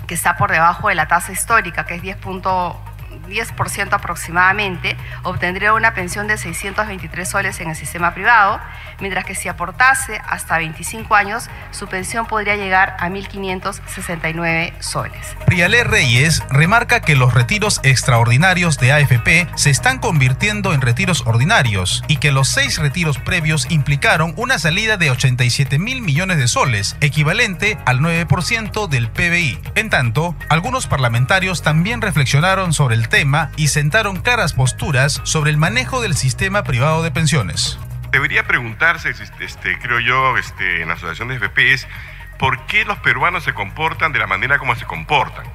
que 0.07 0.13
está 0.13 0.37
por 0.37 0.51
debajo 0.51 0.87
de 0.87 0.95
la 0.95 1.07
tasa 1.07 1.31
histórica, 1.31 1.85
que 1.85 1.95
es 1.95 2.01
10.1%, 2.01 2.86
10% 3.27 3.93
aproximadamente, 3.93 4.97
obtendría 5.23 5.73
una 5.73 5.93
pensión 5.93 6.27
de 6.27 6.37
623 6.37 7.27
soles 7.27 7.59
en 7.59 7.69
el 7.69 7.75
sistema 7.75 8.13
privado, 8.13 8.59
mientras 8.99 9.25
que 9.25 9.35
si 9.35 9.49
aportase 9.49 10.21
hasta 10.27 10.57
25 10.57 11.15
años, 11.15 11.49
su 11.71 11.87
pensión 11.87 12.25
podría 12.25 12.55
llegar 12.55 12.95
a 12.99 13.09
1.569 13.09 14.73
soles. 14.79 15.35
Prialé 15.45 15.83
Reyes 15.83 16.43
remarca 16.49 17.01
que 17.01 17.15
los 17.15 17.33
retiros 17.33 17.79
extraordinarios 17.83 18.77
de 18.77 18.93
AFP 18.93 19.47
se 19.55 19.69
están 19.69 19.99
convirtiendo 19.99 20.73
en 20.73 20.81
retiros 20.81 21.23
ordinarios 21.25 22.03
y 22.07 22.17
que 22.17 22.31
los 22.31 22.47
seis 22.47 22.77
retiros 22.77 23.17
previos 23.17 23.67
implicaron 23.69 24.33
una 24.37 24.59
salida 24.59 24.97
de 24.97 25.11
87 25.11 25.79
mil 25.79 26.01
millones 26.01 26.37
de 26.37 26.47
soles, 26.47 26.95
equivalente 27.01 27.77
al 27.85 27.99
9% 27.99 28.87
del 28.87 29.09
PBI. 29.09 29.59
En 29.75 29.89
tanto, 29.89 30.35
algunos 30.49 30.87
parlamentarios 30.87 31.61
también 31.61 32.01
reflexionaron 32.01 32.73
sobre 32.73 32.95
el 32.95 33.09
tema 33.09 33.16
y 33.55 33.69
sentaron 33.69 34.17
claras 34.21 34.53
posturas 34.53 35.21
sobre 35.23 35.49
el 35.49 35.57
manejo 35.57 36.01
del 36.01 36.13
sistema 36.13 36.63
privado 36.63 37.01
de 37.01 37.09
pensiones. 37.09 37.79
Debería 38.11 38.45
preguntarse, 38.45 39.09
este, 39.09 39.79
creo 39.79 39.99
yo, 39.99 40.37
este, 40.37 40.83
en 40.83 40.89
la 40.89 40.93
Asociación 40.93 41.29
de 41.29 41.37
FP 41.37 41.73
es 41.73 41.87
por 42.37 42.67
qué 42.67 42.85
los 42.85 42.99
peruanos 42.99 43.43
se 43.43 43.55
comportan 43.55 44.11
de 44.11 44.19
la 44.19 44.27
manera 44.27 44.59
como 44.59 44.75
se 44.75 44.85
comportan. 44.85 45.45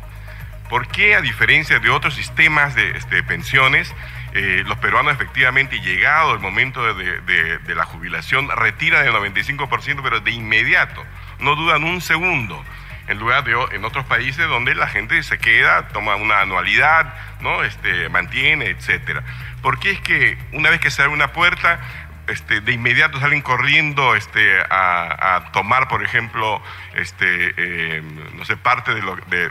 ¿Por 0.68 0.88
qué, 0.88 1.14
a 1.14 1.20
diferencia 1.20 1.78
de 1.78 1.88
otros 1.88 2.16
sistemas 2.16 2.74
de, 2.74 2.96
este, 2.96 3.22
pensiones, 3.22 3.94
eh, 4.34 4.64
los 4.66 4.78
peruanos 4.78 5.14
efectivamente, 5.14 5.78
llegado 5.78 6.32
el 6.34 6.40
momento 6.40 6.94
de, 6.94 7.20
de 7.58 7.74
la 7.76 7.84
jubilación, 7.84 8.48
retiran 8.56 9.06
el 9.06 9.12
95%, 9.12 10.00
pero 10.02 10.18
de 10.18 10.32
inmediato, 10.32 11.04
no 11.38 11.54
dudan 11.54 11.84
un 11.84 12.00
segundo? 12.00 12.60
En 13.08 13.18
lugar 13.18 13.44
de 13.44 13.52
en 13.72 13.84
otros 13.84 14.04
países 14.06 14.46
donde 14.48 14.74
la 14.74 14.86
gente 14.88 15.22
se 15.22 15.38
queda, 15.38 15.88
toma 15.88 16.16
una 16.16 16.40
anualidad, 16.40 17.14
¿no? 17.40 17.64
Este, 17.64 18.08
mantiene, 18.08 18.66
etcétera. 18.66 19.22
¿Por 19.60 19.78
qué 19.78 19.92
es 19.92 20.00
que 20.00 20.38
una 20.52 20.70
vez 20.70 20.80
que 20.80 20.90
se 20.90 21.02
abre 21.02 21.14
una 21.14 21.32
puerta, 21.32 21.80
este, 22.28 22.60
de 22.60 22.72
inmediato 22.72 23.18
salen 23.18 23.42
corriendo 23.42 24.14
este, 24.14 24.60
a, 24.70 25.50
tomar, 25.52 25.88
por 25.88 26.04
ejemplo, 26.04 26.62
este, 26.94 27.96
em, 27.96 28.36
no 28.36 28.44
sé, 28.44 28.56
parte 28.56 28.94
de, 28.94 29.02
lo, 29.02 29.16
de, 29.16 29.48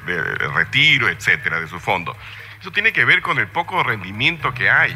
retiro, 0.53 1.09
etcétera, 1.09 1.59
de 1.59 1.67
su 1.67 1.79
fondo? 1.79 2.15
Eso 2.59 2.71
tiene 2.71 2.93
que 2.93 3.05
ver 3.05 3.21
con 3.21 3.39
el 3.39 3.47
poco 3.47 3.83
rendimiento 3.83 4.53
que 4.53 4.69
hay. 4.69 4.95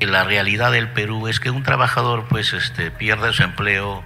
La 0.00 0.24
realidad 0.24 0.72
del 0.72 0.88
Perú 0.90 1.28
es 1.28 1.38
que 1.38 1.50
un 1.50 1.62
trabajador 1.62 2.26
pues, 2.28 2.52
este, 2.52 2.90
pierde 2.90 3.32
su 3.32 3.42
empleo 3.42 4.04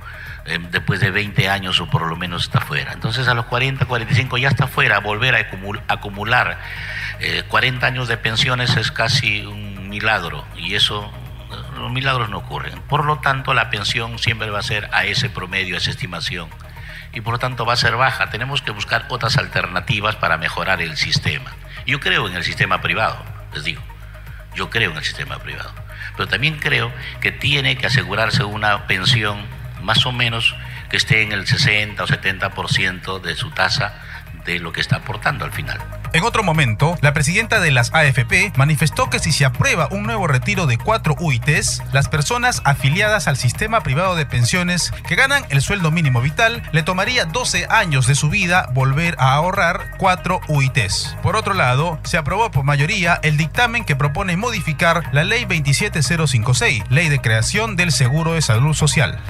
Em, 0.49 0.71
después 0.71 0.99
de 1.01 1.11
20 1.11 1.51
años 1.51 1.79
o 1.79 1.91
por 1.91 2.07
lo 2.07 2.17
menos 2.17 2.45
está 2.45 2.61
fuera. 2.61 2.95
Entonces 2.95 3.29
a 3.29 3.35
los 3.35 3.45
40, 3.47 3.85
45 3.85 4.39
ya 4.39 4.49
está 4.49 4.67
fuera, 4.67 4.99
volver 5.01 5.35
a 5.35 5.93
acumular 5.93 6.59
40 7.49 7.87
eh, 7.87 7.89
años 7.89 8.09
de 8.09 8.17
pensiones 8.17 8.75
es 8.79 8.91
casi 8.91 9.43
un 9.43 9.91
milagro 9.91 10.47
y 10.57 10.75
eso, 10.75 11.13
los 11.77 11.93
milagros 11.93 12.31
no 12.31 12.39
ocurren. 12.39 12.81
Por 12.89 13.05
lo 13.05 13.19
tanto, 13.19 13.53
la 13.53 13.69
pensión 13.69 14.19
siempre 14.19 14.49
va 14.49 14.61
a 14.61 14.63
ser 14.63 14.89
a 14.93 15.05
ese 15.05 15.29
promedio, 15.29 15.75
a 15.75 15.79
esa 15.79 15.91
estimación 15.91 16.49
y 17.13 17.21
por 17.21 17.35
lo 17.35 17.39
tanto 17.39 17.67
va 17.67 17.75
a 17.75 17.77
ser 17.77 17.97
baja. 17.97 18.31
Tenemos 18.31 18.63
que 18.63 18.71
buscar 18.71 19.05
otras 19.11 19.37
alternativas 19.37 20.17
para 20.17 20.39
mejorar 20.39 20.81
el 20.81 20.97
sistema. 20.97 21.53
Yo 21.87 22.01
creo 22.01 22.27
en 22.27 22.35
el 22.35 22.45
sistema 22.45 22.81
privado, 22.81 23.23
les 23.53 23.65
digo, 23.65 23.83
yo 24.55 24.71
creo 24.71 24.93
en 24.93 24.97
el 24.97 25.05
sistema 25.05 25.41
privado, 25.41 25.75
pero 26.17 26.27
también 26.27 26.59
creo 26.59 26.91
que 27.21 27.33
tiene 27.33 27.77
que 27.77 27.87
asegurarse 27.87 28.45
una 28.45 28.87
pensión 28.87 29.58
más 29.83 30.07
o 30.07 30.12
menos 30.12 30.55
que 30.91 30.97
esté 30.97 31.23
en 31.23 31.33
el 31.33 31.47
60 31.47 32.03
o 32.03 32.07
70% 32.07 33.21
de 33.21 33.35
su 33.35 33.51
tasa 33.51 34.03
de 34.45 34.59
lo 34.59 34.73
que 34.73 34.81
está 34.81 34.97
aportando 34.97 35.45
al 35.45 35.53
final. 35.53 35.79
En 36.14 36.25
otro 36.25 36.43
momento, 36.43 36.97
la 37.03 37.12
presidenta 37.12 37.61
de 37.61 37.71
las 37.71 37.93
AFP 37.93 38.53
manifestó 38.57 39.11
que 39.11 39.19
si 39.19 39.31
se 39.31 39.45
aprueba 39.45 39.88
un 39.91 40.05
nuevo 40.05 40.27
retiro 40.27 40.67
de 40.67 40.79
cuatro 40.79 41.14
UITs, 41.21 41.83
las 41.93 42.09
personas 42.09 42.62
afiliadas 42.64 43.29
al 43.29 43.37
sistema 43.37 43.83
privado 43.83 44.17
de 44.17 44.25
pensiones 44.25 44.91
que 45.07 45.17
ganan 45.17 45.45
el 45.51 45.61
sueldo 45.61 45.91
mínimo 45.91 46.23
vital 46.23 46.62
le 46.73 46.83
tomaría 46.83 47.27
12 47.27 47.67
años 47.69 48.07
de 48.07 48.14
su 48.14 48.31
vida 48.31 48.71
volver 48.73 49.17
a 49.19 49.35
ahorrar 49.35 49.97
cuatro 49.99 50.41
UITs. 50.49 51.14
Por 51.23 51.37
otro 51.37 51.53
lado, 51.53 52.01
se 52.05 52.17
aprobó 52.17 52.51
por 52.51 52.64
mayoría 52.64 53.21
el 53.23 53.37
dictamen 53.37 53.85
que 53.85 53.97
propone 53.97 54.38
modificar 54.38 55.03
la 55.12 55.25
Ley 55.25 55.45
27056, 55.45 56.85
Ley 56.88 57.11
de 57.11 57.21
Creación 57.21 57.77
del 57.77 57.93
Seguro 57.93 58.33
de 58.33 58.41
Salud 58.41 58.73
Social. 58.73 59.21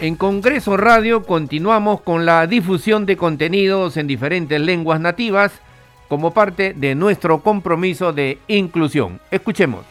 En 0.00 0.16
Congreso 0.16 0.78
Radio 0.78 1.24
continuamos 1.24 2.00
con 2.00 2.24
la 2.24 2.46
difusión 2.46 3.04
de 3.04 3.18
contenidos 3.18 3.98
en 3.98 4.06
diferentes 4.06 4.58
lenguas 4.58 4.98
nativas 4.98 5.52
como 6.08 6.32
parte 6.32 6.72
de 6.72 6.94
nuestro 6.94 7.42
compromiso 7.42 8.14
de 8.14 8.38
inclusión. 8.48 9.20
Escuchemos. 9.30 9.84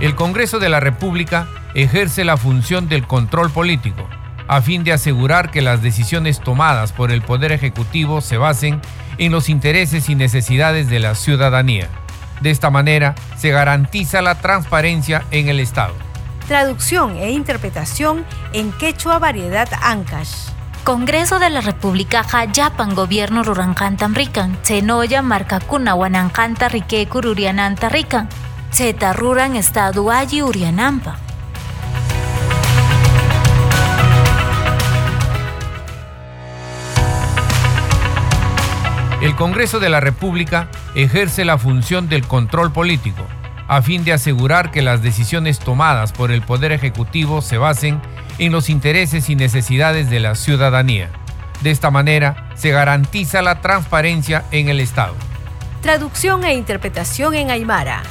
El 0.00 0.16
Congreso 0.16 0.58
de 0.58 0.70
la 0.70 0.80
República 0.80 1.46
ejerce 1.74 2.24
la 2.24 2.36
función 2.36 2.88
del 2.88 3.06
control 3.06 3.50
político 3.50 4.08
a 4.48 4.62
fin 4.62 4.82
de 4.82 4.92
asegurar 4.92 5.52
que 5.52 5.62
las 5.62 5.80
decisiones 5.80 6.40
tomadas 6.40 6.90
por 6.90 7.12
el 7.12 7.22
Poder 7.22 7.52
Ejecutivo 7.52 8.20
se 8.20 8.36
basen 8.36 8.80
en 9.18 9.30
los 9.30 9.48
intereses 9.48 10.08
y 10.08 10.16
necesidades 10.16 10.90
de 10.90 10.98
la 10.98 11.14
ciudadanía. 11.14 11.88
De 12.40 12.50
esta 12.50 12.70
manera 12.70 13.14
se 13.36 13.50
garantiza 13.50 14.22
la 14.22 14.36
transparencia 14.36 15.24
en 15.30 15.48
el 15.48 15.60
Estado. 15.60 15.94
Traducción 16.48 17.16
e 17.16 17.30
interpretación 17.30 18.24
en 18.52 18.72
quechua 18.72 19.18
variedad 19.18 19.68
Ancash. 19.82 20.50
Congreso 20.84 21.38
de 21.38 21.50
la 21.50 21.60
República 21.60 22.24
Jayapan 22.24 22.94
Gobierno 22.94 23.44
Rurancantan 23.44 24.14
Rican, 24.14 24.60
Chenoya 24.62 25.20
Marcacuna 25.20 25.94
Huanancanta 25.94 26.68
Rique 26.68 27.06
Cururiananta 27.06 27.90
Rican, 27.90 28.28
Cheta 28.72 29.12
Ruran 29.12 29.56
Estado 29.56 30.10
Allí 30.10 30.42
Urianampa. 30.42 31.18
El 39.20 39.36
Congreso 39.36 39.80
de 39.80 39.90
la 39.90 40.00
República 40.00 40.68
ejerce 40.94 41.44
la 41.44 41.58
función 41.58 42.08
del 42.08 42.26
control 42.26 42.72
político, 42.72 43.22
a 43.68 43.82
fin 43.82 44.02
de 44.02 44.14
asegurar 44.14 44.70
que 44.70 44.80
las 44.80 45.02
decisiones 45.02 45.58
tomadas 45.58 46.12
por 46.12 46.32
el 46.32 46.40
Poder 46.40 46.72
Ejecutivo 46.72 47.42
se 47.42 47.58
basen 47.58 48.00
en 48.38 48.50
los 48.50 48.70
intereses 48.70 49.28
y 49.28 49.36
necesidades 49.36 50.08
de 50.08 50.20
la 50.20 50.34
ciudadanía. 50.36 51.10
De 51.60 51.70
esta 51.70 51.90
manera, 51.90 52.48
se 52.54 52.70
garantiza 52.70 53.42
la 53.42 53.60
transparencia 53.60 54.44
en 54.52 54.70
el 54.70 54.80
Estado. 54.80 55.14
Traducción 55.82 56.42
e 56.44 56.54
interpretación 56.54 57.34
en 57.34 57.50
Aymara. 57.50 58.02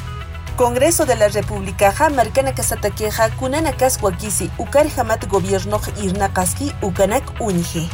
Congreso 0.57 1.07
de 1.07 1.15
la 1.15 1.29
República 1.29 1.91
Jamarcana 1.91 2.53
Casataqueja 2.53 3.31
Kunanakas 3.31 3.97
Wakisi 3.99 4.51
Ukar 4.59 4.85
Hamat 4.95 5.25
Gobierno 5.25 5.81
Irnakaski 6.03 6.71
Ukanak 6.81 7.23
Unije. 7.41 7.89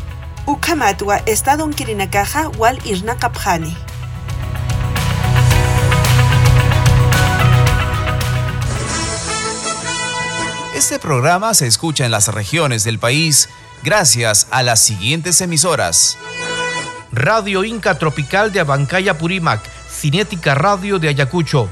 Ukamatwa 0.48 1.18
Estado 1.26 1.68
Kirinakaja 1.70 2.50
Wal 2.50 2.80
Irnakapjani. 2.86 3.76
Este 10.76 11.00
programa 11.00 11.56
se 11.56 11.66
escucha 11.66 12.06
en 12.06 12.12
las 12.12 12.28
regiones 12.28 12.84
del 12.84 13.00
país 13.00 13.50
gracias 13.82 14.46
a 14.52 14.62
las 14.62 14.82
siguientes 14.82 15.42
emisoras. 15.42 16.18
Radio 17.12 17.64
Inca 17.64 17.98
Tropical 17.98 18.52
de 18.52 18.60
Abancaya 18.60 19.18
Purímac, 19.18 19.62
Cinética 19.90 20.54
Radio 20.54 21.00
de 21.00 21.08
Ayacucho, 21.08 21.72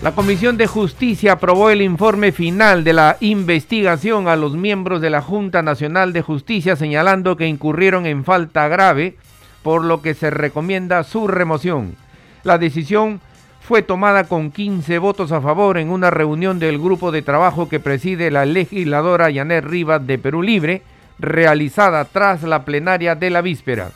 La 0.00 0.12
Comisión 0.12 0.56
de 0.56 0.68
Justicia 0.68 1.32
aprobó 1.32 1.70
el 1.70 1.82
informe 1.82 2.30
final 2.30 2.84
de 2.84 2.92
la 2.92 3.16
investigación 3.18 4.28
a 4.28 4.36
los 4.36 4.54
miembros 4.54 5.00
de 5.00 5.10
la 5.10 5.22
Junta 5.22 5.60
Nacional 5.60 6.12
de 6.12 6.22
Justicia 6.22 6.76
señalando 6.76 7.36
que 7.36 7.48
incurrieron 7.48 8.06
en 8.06 8.24
falta 8.24 8.68
grave, 8.68 9.16
por 9.64 9.82
lo 9.82 10.00
que 10.00 10.14
se 10.14 10.30
recomienda 10.30 11.02
su 11.02 11.26
remoción. 11.26 11.96
La 12.44 12.58
decisión 12.58 13.20
fue 13.60 13.82
tomada 13.82 14.24
con 14.24 14.52
15 14.52 14.98
votos 14.98 15.32
a 15.32 15.40
favor 15.40 15.78
en 15.78 15.90
una 15.90 16.10
reunión 16.10 16.60
del 16.60 16.78
grupo 16.78 17.10
de 17.10 17.22
trabajo 17.22 17.68
que 17.68 17.80
preside 17.80 18.30
la 18.30 18.46
legisladora 18.46 19.30
Yanet 19.30 19.64
Rivas 19.64 20.06
de 20.06 20.16
Perú 20.16 20.42
Libre, 20.42 20.82
realizada 21.18 22.04
tras 22.04 22.44
la 22.44 22.64
plenaria 22.64 23.16
de 23.16 23.30
la 23.30 23.40
víspera. 23.40 23.90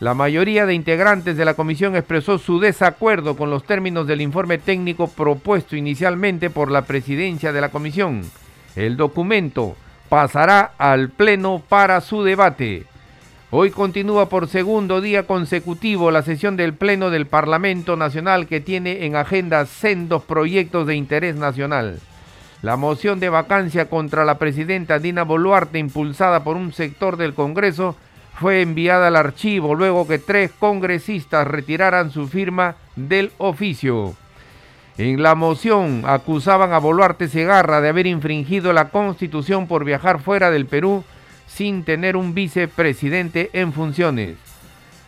La 0.00 0.14
mayoría 0.14 0.64
de 0.64 0.72
integrantes 0.72 1.36
de 1.36 1.44
la 1.44 1.52
comisión 1.52 1.94
expresó 1.94 2.38
su 2.38 2.58
desacuerdo 2.58 3.36
con 3.36 3.50
los 3.50 3.64
términos 3.64 4.06
del 4.06 4.22
informe 4.22 4.56
técnico 4.56 5.08
propuesto 5.08 5.76
inicialmente 5.76 6.48
por 6.48 6.70
la 6.70 6.86
presidencia 6.86 7.52
de 7.52 7.60
la 7.60 7.68
comisión. 7.68 8.22
El 8.76 8.96
documento 8.96 9.76
pasará 10.08 10.72
al 10.78 11.10
Pleno 11.10 11.62
para 11.68 12.00
su 12.00 12.22
debate. 12.22 12.86
Hoy 13.50 13.70
continúa 13.70 14.30
por 14.30 14.48
segundo 14.48 15.02
día 15.02 15.26
consecutivo 15.26 16.10
la 16.10 16.22
sesión 16.22 16.56
del 16.56 16.72
Pleno 16.72 17.10
del 17.10 17.26
Parlamento 17.26 17.94
Nacional 17.96 18.46
que 18.46 18.60
tiene 18.60 19.04
en 19.04 19.16
agenda 19.16 19.66
sendos 19.66 20.22
proyectos 20.22 20.86
de 20.86 20.94
interés 20.94 21.36
nacional. 21.36 22.00
La 22.62 22.78
moción 22.78 23.20
de 23.20 23.28
vacancia 23.28 23.90
contra 23.90 24.24
la 24.24 24.38
presidenta 24.38 24.98
Dina 24.98 25.24
Boluarte 25.24 25.78
impulsada 25.78 26.42
por 26.42 26.56
un 26.56 26.72
sector 26.72 27.18
del 27.18 27.34
Congreso 27.34 27.96
fue 28.40 28.62
enviada 28.62 29.08
al 29.08 29.16
archivo 29.16 29.74
luego 29.74 30.08
que 30.08 30.18
tres 30.18 30.50
congresistas 30.58 31.46
retiraran 31.46 32.10
su 32.10 32.26
firma 32.26 32.76
del 32.96 33.32
oficio. 33.36 34.14
En 34.96 35.22
la 35.22 35.34
moción 35.34 36.04
acusaban 36.06 36.72
a 36.72 36.78
Boluarte 36.78 37.28
Segarra 37.28 37.82
de 37.82 37.90
haber 37.90 38.06
infringido 38.06 38.72
la 38.72 38.88
constitución 38.88 39.66
por 39.66 39.84
viajar 39.84 40.20
fuera 40.20 40.50
del 40.50 40.64
Perú 40.64 41.04
sin 41.46 41.84
tener 41.84 42.16
un 42.16 42.32
vicepresidente 42.32 43.50
en 43.52 43.74
funciones. 43.74 44.38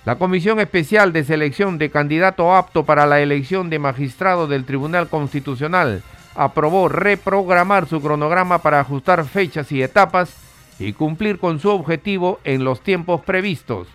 La 0.04 0.16
Comisión 0.16 0.60
Especial 0.60 1.14
de 1.14 1.24
Selección 1.24 1.78
de 1.78 1.90
Candidato 1.90 2.54
Apto 2.54 2.84
para 2.84 3.06
la 3.06 3.22
elección 3.22 3.70
de 3.70 3.78
magistrado 3.78 4.46
del 4.46 4.66
Tribunal 4.66 5.08
Constitucional 5.08 6.02
aprobó 6.34 6.90
reprogramar 6.90 7.88
su 7.88 8.02
cronograma 8.02 8.58
para 8.58 8.80
ajustar 8.80 9.24
fechas 9.24 9.72
y 9.72 9.82
etapas 9.82 10.41
y 10.82 10.92
cumplir 10.92 11.38
con 11.38 11.60
su 11.60 11.70
objetivo 11.70 12.40
en 12.44 12.64
los 12.64 12.80
tiempos 12.80 13.20
previstos. 13.22 13.88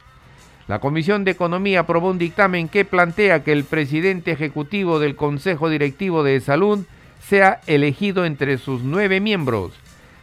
La 0.67 0.79
Comisión 0.79 1.23
de 1.23 1.31
Economía 1.31 1.81
aprobó 1.81 2.09
un 2.09 2.17
dictamen 2.17 2.67
que 2.67 2.85
plantea 2.85 3.43
que 3.43 3.53
el 3.53 3.63
presidente 3.63 4.31
ejecutivo 4.31 4.99
del 4.99 5.15
Consejo 5.15 5.69
Directivo 5.69 6.23
de 6.23 6.39
Salud 6.41 6.85
sea 7.21 7.61
elegido 7.67 8.25
entre 8.25 8.57
sus 8.57 8.83
nueve 8.83 9.19
miembros. 9.19 9.73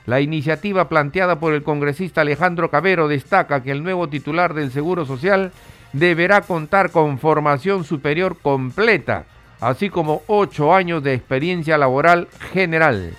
La 0.07 0.21
iniciativa 0.21 0.89
planteada 0.89 1.41
por 1.41 1.55
el 1.55 1.63
congresista 1.63 2.21
Alejandro 2.21 2.71
Cabero 2.71 3.09
destaca 3.09 3.63
que 3.63 3.71
el 3.71 3.83
nuevo 3.83 4.09
titular 4.09 4.53
del 4.53 4.71
Seguro 4.71 5.07
Social 5.07 5.53
deberá 5.95 6.43
contar 6.43 6.91
con 6.91 7.19
formación 7.19 7.85
superior 7.85 8.37
completa, 8.41 9.25
así 9.61 9.89
como 9.89 10.23
ocho 10.27 10.75
años 10.75 11.03
de 11.03 11.15
experiencia 11.15 11.79
laboral 11.79 12.29
general 12.53 13.15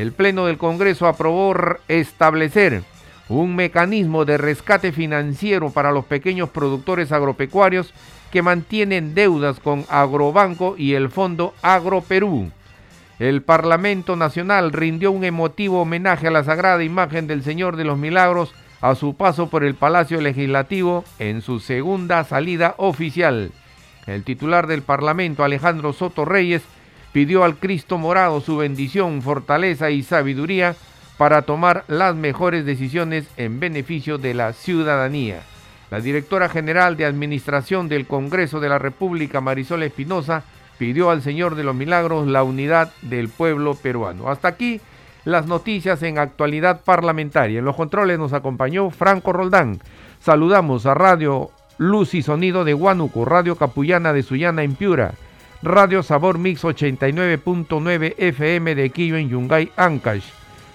el 0.00 0.12
Pleno 0.12 0.46
del 0.46 0.58
Congreso 0.58 1.06
aprobó 1.06 1.54
establecer 1.88 2.82
un 3.28 3.54
mecanismo 3.54 4.24
de 4.24 4.38
rescate 4.38 4.92
financiero 4.92 5.70
para 5.70 5.92
los 5.92 6.04
pequeños 6.04 6.50
productores 6.50 7.12
agropecuarios 7.12 7.94
que 8.30 8.42
mantienen 8.42 9.14
deudas 9.14 9.60
con 9.60 9.86
Agrobanco 9.88 10.74
y 10.76 10.94
el 10.94 11.10
Fondo 11.10 11.54
Agroperú. 11.62 12.50
El 13.20 13.42
Parlamento 13.42 14.16
Nacional 14.16 14.72
rindió 14.72 15.12
un 15.12 15.24
emotivo 15.24 15.82
homenaje 15.82 16.26
a 16.26 16.32
la 16.32 16.42
sagrada 16.42 16.82
imagen 16.82 17.28
del 17.28 17.44
Señor 17.44 17.76
de 17.76 17.84
los 17.84 17.96
Milagros 17.96 18.52
a 18.80 18.96
su 18.96 19.14
paso 19.14 19.48
por 19.48 19.62
el 19.62 19.76
Palacio 19.76 20.20
Legislativo 20.20 21.04
en 21.20 21.40
su 21.40 21.60
segunda 21.60 22.24
salida 22.24 22.74
oficial. 22.78 23.52
El 24.06 24.24
titular 24.24 24.66
del 24.66 24.82
Parlamento, 24.82 25.44
Alejandro 25.44 25.92
Soto 25.92 26.24
Reyes, 26.24 26.62
pidió 27.14 27.44
al 27.44 27.54
Cristo 27.54 27.96
morado 27.96 28.40
su 28.40 28.56
bendición, 28.56 29.22
fortaleza 29.22 29.88
y 29.90 30.02
sabiduría 30.02 30.74
para 31.16 31.42
tomar 31.42 31.84
las 31.86 32.16
mejores 32.16 32.66
decisiones 32.66 33.28
en 33.36 33.60
beneficio 33.60 34.18
de 34.18 34.34
la 34.34 34.52
ciudadanía. 34.52 35.42
La 35.92 36.00
directora 36.00 36.48
general 36.48 36.96
de 36.96 37.04
Administración 37.04 37.88
del 37.88 38.08
Congreso 38.08 38.58
de 38.58 38.68
la 38.68 38.80
República, 38.80 39.40
Marisol 39.40 39.84
Espinosa, 39.84 40.42
pidió 40.76 41.10
al 41.10 41.22
Señor 41.22 41.54
de 41.54 41.62
los 41.62 41.76
Milagros 41.76 42.26
la 42.26 42.42
unidad 42.42 42.92
del 43.02 43.28
pueblo 43.28 43.76
peruano. 43.76 44.28
Hasta 44.28 44.48
aquí 44.48 44.80
las 45.24 45.46
noticias 45.46 46.02
en 46.02 46.18
actualidad 46.18 46.80
parlamentaria. 46.80 47.60
En 47.60 47.64
los 47.64 47.76
controles 47.76 48.18
nos 48.18 48.32
acompañó 48.32 48.90
Franco 48.90 49.32
Roldán. 49.32 49.80
Saludamos 50.18 50.84
a 50.84 50.94
Radio 50.94 51.52
Luz 51.78 52.12
y 52.14 52.22
Sonido 52.22 52.64
de 52.64 52.74
Huánuco, 52.74 53.24
Radio 53.24 53.54
Capullana 53.54 54.12
de 54.12 54.24
Sullana 54.24 54.64
en 54.64 54.74
Piura, 54.74 55.14
Radio 55.64 56.02
Sabor 56.02 56.36
Mix 56.36 56.62
89.9 56.62 58.16
FM 58.18 58.74
de 58.74 58.90
Quillo 58.90 59.16
en 59.16 59.30
Yungay, 59.30 59.72
Ancash, 59.78 60.26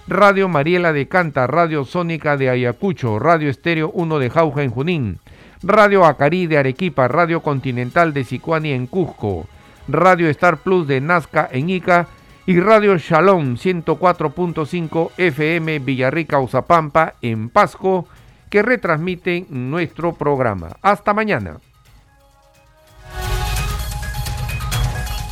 Radio 0.08 0.48
Mariela 0.48 0.92
de 0.92 1.06
Canta, 1.06 1.46
Radio 1.46 1.84
Sónica 1.84 2.36
de 2.36 2.50
Ayacucho, 2.50 3.20
Radio 3.20 3.50
Estéreo 3.50 3.92
1 3.94 4.18
de 4.18 4.30
Jauja 4.30 4.64
en 4.64 4.72
Junín, 4.72 5.20
Radio 5.62 6.04
Acarí 6.04 6.48
de 6.48 6.58
Arequipa, 6.58 7.06
Radio 7.06 7.40
Continental 7.40 8.12
de 8.12 8.24
Sicuani 8.24 8.72
en 8.72 8.88
Cusco, 8.88 9.46
Radio 9.86 10.28
Star 10.28 10.56
Plus 10.56 10.88
de 10.88 11.00
Nazca 11.00 11.48
en 11.52 11.70
Ica 11.70 12.08
y 12.44 12.58
Radio 12.58 12.98
Shalom 12.98 13.54
104.5 13.54 15.10
FM 15.16 15.78
Villarrica 15.78 16.40
Uzapampa 16.40 17.14
en 17.22 17.48
Pasco 17.48 18.08
que 18.48 18.62
retransmiten 18.62 19.46
nuestro 19.70 20.14
programa. 20.14 20.70
Hasta 20.82 21.14
mañana. 21.14 21.60